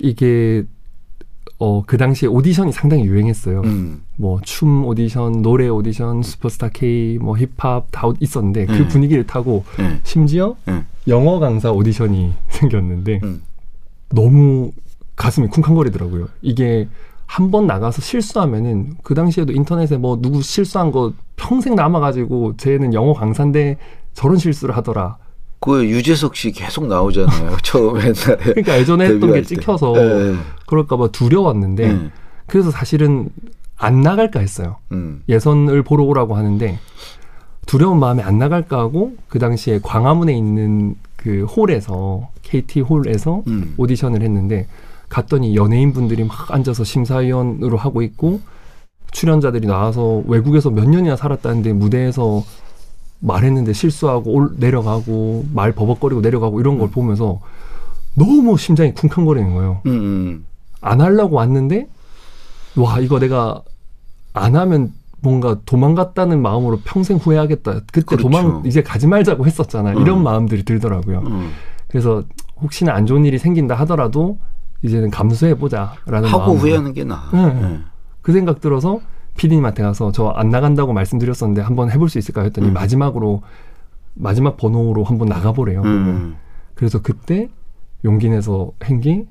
이게 0.01 0.63
어 1.59 1.83
그 1.85 1.97
당시에 1.97 2.27
오디션이 2.29 2.71
상당히 2.71 3.03
유행했어요. 3.05 3.61
음. 3.61 4.01
뭐 4.15 4.39
춤 4.41 4.85
오디션, 4.85 5.41
노래 5.41 5.67
오디션, 5.67 6.23
슈퍼스타 6.23 6.69
K, 6.69 7.17
뭐 7.19 7.37
힙합 7.37 7.87
다 7.91 8.07
있었는데 8.19 8.65
그 8.65 8.71
네. 8.73 8.87
분위기를 8.87 9.27
타고 9.27 9.63
네. 9.77 9.99
심지어 10.03 10.55
네. 10.65 10.83
영어 11.07 11.39
강사 11.39 11.71
오디션이 11.71 12.33
생겼는데 12.49 13.19
음. 13.23 13.41
너무 14.09 14.71
가슴이 15.15 15.47
쿵쾅거리더라고요. 15.49 16.27
이게 16.41 16.87
한 17.25 17.51
번 17.51 17.67
나가서 17.67 18.01
실수하면은 18.01 18.95
그 19.03 19.13
당시에도 19.13 19.53
인터넷에 19.53 19.97
뭐 19.97 20.17
누구 20.19 20.41
실수한 20.41 20.91
거 20.91 21.13
평생 21.35 21.75
남아가지고 21.75 22.57
쟤는 22.57 22.93
영어 22.95 23.13
강사인데 23.13 23.77
저런 24.13 24.37
실수를 24.37 24.75
하더라. 24.77 25.17
그 25.59 25.85
유재석 25.85 26.35
씨 26.35 26.51
계속 26.51 26.87
나오잖아요. 26.87 27.57
처음 27.63 27.97
옛날에. 27.99 28.37
그러니까 28.37 28.77
예전에 28.79 29.05
했던 29.05 29.33
게. 29.33 29.41
찍혀서 29.41 29.93
네. 29.93 30.35
그럴까봐 30.67 31.09
두려웠는데 31.09 31.93
네. 31.93 32.09
그래서 32.47 32.71
사실은 32.71 33.29
안 33.77 34.01
나갈까 34.01 34.39
했어요. 34.39 34.77
음. 34.91 35.23
예선을 35.29 35.83
보러 35.83 36.03
오라고 36.03 36.35
하는데 36.35 36.79
두려운 37.65 37.99
마음에 37.99 38.23
안 38.23 38.37
나갈까 38.37 38.77
하고 38.79 39.13
그 39.27 39.39
당시에 39.39 39.79
광화문에 39.83 40.35
있는 40.35 40.95
그 41.15 41.43
홀에서 41.45 42.29
KT 42.43 42.81
홀에서 42.81 43.43
음. 43.47 43.73
오디션을 43.77 44.21
했는데 44.21 44.67
갔더니 45.09 45.55
연예인 45.55 45.93
분들이 45.93 46.23
막 46.23 46.51
앉아서 46.51 46.83
심사위원으로 46.83 47.77
하고 47.77 48.01
있고 48.01 48.41
출연자들이 49.11 49.67
나와서 49.67 50.23
외국에서 50.27 50.69
몇 50.69 50.87
년이나 50.87 51.15
살았다는데 51.15 51.73
무대에서 51.73 52.43
말했는데 53.19 53.73
실수하고 53.73 54.31
올, 54.31 54.49
내려가고 54.57 55.45
말 55.53 55.73
버벅거리고 55.73 56.21
내려가고 56.21 56.59
이런 56.59 56.77
걸 56.77 56.89
보면서 56.89 57.39
너무 58.15 58.57
심장이 58.57 58.93
쿵쾅거리는 58.93 59.53
거예요. 59.53 59.81
음. 59.85 59.91
음. 59.91 60.45
안 60.81 61.01
하려고 61.01 61.35
왔는데 61.35 61.87
와 62.77 62.99
이거 62.99 63.19
내가 63.19 63.61
안 64.33 64.55
하면 64.55 64.93
뭔가 65.21 65.57
도망갔다는 65.65 66.41
마음으로 66.41 66.79
평생 66.85 67.17
후회하겠다. 67.17 67.81
그때 67.91 68.01
그렇죠. 68.01 68.23
도망 68.23 68.63
이제 68.65 68.81
가지 68.81 69.07
말자고 69.07 69.45
했었잖아. 69.45 69.91
음. 69.91 70.01
이런 70.01 70.23
마음들이 70.23 70.63
들더라고요. 70.63 71.19
음. 71.19 71.51
그래서 71.87 72.23
혹시나 72.61 72.93
안 72.93 73.05
좋은 73.05 73.25
일이 73.25 73.37
생긴다 73.37 73.75
하더라도 73.75 74.37
이제는 74.81 75.09
감수해 75.09 75.55
보자라는 75.55 76.29
하고 76.29 76.39
마음으로 76.39 76.59
후회하는 76.59 76.93
게 76.93 77.03
나아. 77.03 77.29
네. 77.33 77.53
네. 77.53 77.79
그 78.21 78.31
생각 78.31 78.61
들어서 78.61 79.01
피디님한테 79.43 79.83
가서 79.83 80.11
저 80.11 80.29
안 80.35 80.49
나간다고 80.49 80.91
말씀드렸었는데 80.93 81.61
한번 81.61 81.89
해볼 81.89 82.09
수 82.09 82.19
있을까요? 82.19 82.45
했더니 82.45 82.67
음. 82.67 82.73
마지막으로 82.73 83.41
마지막 84.13 84.57
번호로 84.57 85.03
한번 85.05 85.29
나가보래요. 85.29 85.81
음. 85.83 86.35
그래서 86.75 87.01
그때 87.01 87.49
용기 88.03 88.29
내서 88.29 88.71
한게운 88.81 89.27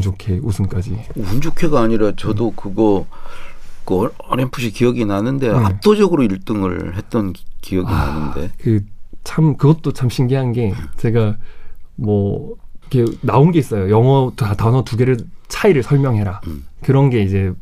좋게 0.00 0.40
우승까지. 0.42 0.96
운 1.16 1.40
좋게가 1.40 1.80
아니라 1.82 2.12
저도 2.16 2.52
그거 2.52 3.06
그 3.84 4.08
어렴풋이 4.28 4.70
기억이 4.70 5.04
나는데 5.04 5.48
네. 5.52 5.54
압도적으로 5.58 6.22
1등을 6.22 6.94
했던 6.94 7.32
기- 7.32 7.44
기억이 7.60 7.88
아. 7.92 8.06
나는데. 8.06 8.50
그 8.58 8.80
참 9.24 9.56
그것도 9.56 9.92
참 9.92 10.08
신기한 10.08 10.50
게 10.52 10.74
제가 10.96 11.36
뭐 11.94 12.56
이렇게 12.90 13.04
나온 13.20 13.52
게 13.52 13.60
있어요. 13.60 13.88
영어 13.88 14.32
다- 14.34 14.54
단어 14.54 14.82
두 14.82 14.96
개를 14.96 15.16
차이를 15.46 15.84
설명해라. 15.84 16.40
음. 16.48 16.64
그런 16.82 17.08
게 17.08 17.22
이제 17.22 17.52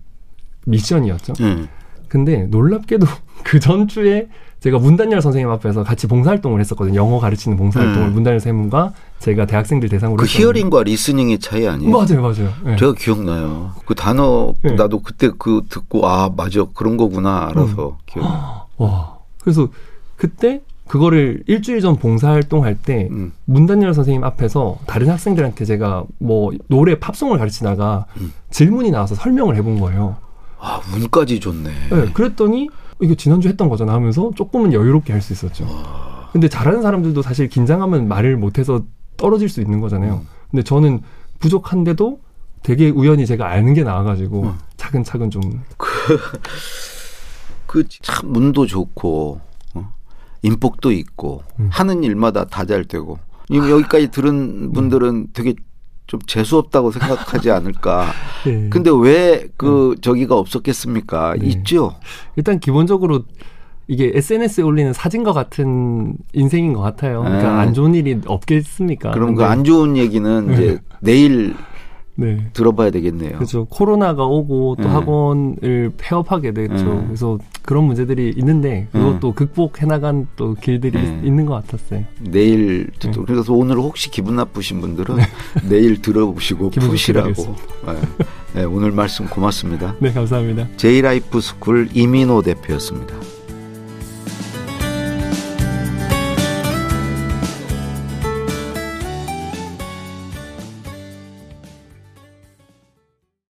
미션이었죠. 0.66 1.32
네. 1.34 1.68
근데 2.08 2.46
놀랍게도 2.46 3.06
그 3.44 3.60
전주에 3.60 4.28
제가 4.60 4.78
문단열 4.78 5.22
선생님 5.22 5.48
앞에서 5.52 5.82
같이 5.84 6.06
봉사활동을 6.06 6.60
했었거든요. 6.60 6.94
영어 6.96 7.18
가르치는 7.18 7.56
봉사활동을 7.56 8.08
음. 8.08 8.12
문단열 8.12 8.40
선생님과 8.40 8.92
제가 9.18 9.46
대학생들 9.46 9.88
대상으로 9.88 10.18
그 10.18 10.24
했었는데. 10.24 10.42
히어링과 10.42 10.82
리스닝의 10.82 11.38
차이 11.38 11.66
아니에요? 11.66 11.90
맞아요, 11.90 12.20
맞아요. 12.20 12.52
네. 12.64 12.76
제가 12.76 12.92
기억나요. 12.92 13.72
그 13.86 13.94
단어 13.94 14.52
네. 14.62 14.72
나도 14.72 15.00
그때 15.00 15.30
그 15.38 15.62
듣고 15.70 16.06
아 16.06 16.30
맞아 16.36 16.64
그런 16.74 16.98
거구나 16.98 17.48
알아서 17.48 17.96
기억. 18.04 18.24
와. 18.76 19.18
그래서 19.40 19.68
그때 20.16 20.60
그거를 20.86 21.42
일주일 21.46 21.80
전 21.80 21.96
봉사활동 21.96 22.64
할때 22.64 23.08
음. 23.12 23.32
문단열 23.46 23.94
선생님 23.94 24.24
앞에서 24.24 24.76
다른 24.86 25.08
학생들한테 25.08 25.64
제가 25.64 26.04
뭐 26.18 26.50
노래 26.68 26.98
팝송을 26.98 27.38
가르치다가 27.38 28.04
음. 28.18 28.32
질문이 28.50 28.90
나와서 28.90 29.14
설명을 29.14 29.56
해본 29.56 29.80
거예요. 29.80 30.16
아 30.60 30.80
운까지 30.94 31.40
좋네. 31.40 31.70
네, 31.90 32.12
그랬더니 32.12 32.68
이거 33.00 33.14
지난주 33.14 33.48
했던 33.48 33.68
거잖아 33.68 33.94
하면서 33.94 34.30
조금은 34.36 34.72
여유롭게 34.72 35.12
할 35.12 35.22
수 35.22 35.32
있었죠. 35.32 35.66
근데 36.32 36.48
잘하는 36.48 36.82
사람들도 36.82 37.22
사실 37.22 37.48
긴장하면 37.48 38.06
말을 38.08 38.36
못해서 38.36 38.84
떨어질 39.16 39.48
수 39.48 39.60
있는 39.60 39.80
거잖아요. 39.80 40.14
음. 40.22 40.28
근데 40.50 40.62
저는 40.62 41.00
부족한데도 41.40 42.20
되게 42.62 42.90
우연히 42.90 43.26
제가 43.26 43.48
아는 43.48 43.74
게 43.74 43.82
나와가지고 43.82 44.42
음. 44.44 44.54
차근차근 44.76 45.30
좀 45.30 45.40
그참 47.66 48.34
운도 48.36 48.66
좋고 48.66 49.40
어? 49.74 49.92
인복도 50.42 50.92
있고 50.92 51.42
음. 51.58 51.68
하는 51.72 52.02
일마다 52.04 52.44
다잘 52.44 52.84
되고 52.84 53.18
지금 53.50 53.68
여기까지 53.70 54.08
들은 54.10 54.72
분들은 54.72 55.28
되게 55.32 55.54
좀 56.10 56.18
재수 56.26 56.58
없다고 56.58 56.90
생각하지 56.90 57.52
않을까. 57.52 58.06
네. 58.44 58.68
근데 58.68 58.90
왜 58.90 59.46
그 59.56 59.94
저기가 60.00 60.36
없었겠습니까? 60.36 61.36
네. 61.38 61.46
있죠. 61.46 61.94
일단 62.34 62.58
기본적으로 62.58 63.22
이게 63.86 64.10
SNS에 64.14 64.64
올리는 64.64 64.92
사진과 64.92 65.32
같은 65.32 66.14
인생인 66.32 66.72
것 66.72 66.80
같아요. 66.80 67.20
그러니까 67.22 67.42
네. 67.52 67.58
안 67.60 67.74
좋은 67.74 67.94
일이 67.94 68.18
없겠습니까? 68.26 69.12
그럼 69.12 69.36
그 69.36 69.44
안 69.44 69.62
좋은 69.62 69.96
얘기는 69.96 70.52
이제 70.52 70.78
내일 71.00 71.54
네. 72.20 72.46
들어봐야 72.52 72.90
되겠네요. 72.90 73.32
그렇죠. 73.32 73.64
코로나가 73.64 74.24
오고 74.26 74.76
또 74.76 74.82
네. 74.82 74.88
학원을 74.88 75.92
폐업하게 75.96 76.52
됐죠. 76.52 76.74
네. 76.74 77.04
그래서 77.06 77.38
그런 77.62 77.84
문제들이 77.84 78.34
있는데 78.36 78.88
그것도 78.92 79.32
극복해 79.32 79.86
나간 79.86 80.26
또 80.36 80.54
길들이 80.54 80.98
네. 81.00 81.20
있는 81.24 81.46
것 81.46 81.54
같았어요. 81.54 82.04
내일 82.20 82.88
네. 82.98 83.10
또 83.10 83.24
그래서 83.24 83.54
오늘 83.54 83.76
혹시 83.76 84.10
기분 84.10 84.36
나쁘신 84.36 84.80
분들은 84.80 85.16
내일 85.68 86.02
들어보시고 86.02 86.70
푸시라고. 86.70 87.56
네. 87.86 87.94
네, 88.52 88.64
오늘 88.64 88.90
말씀 88.90 89.26
고맙습니다. 89.26 89.94
네, 90.00 90.12
감사합니다. 90.12 90.68
제이라이프 90.76 91.40
스쿨 91.40 91.88
이민호 91.94 92.42
대표였습니다. 92.42 93.14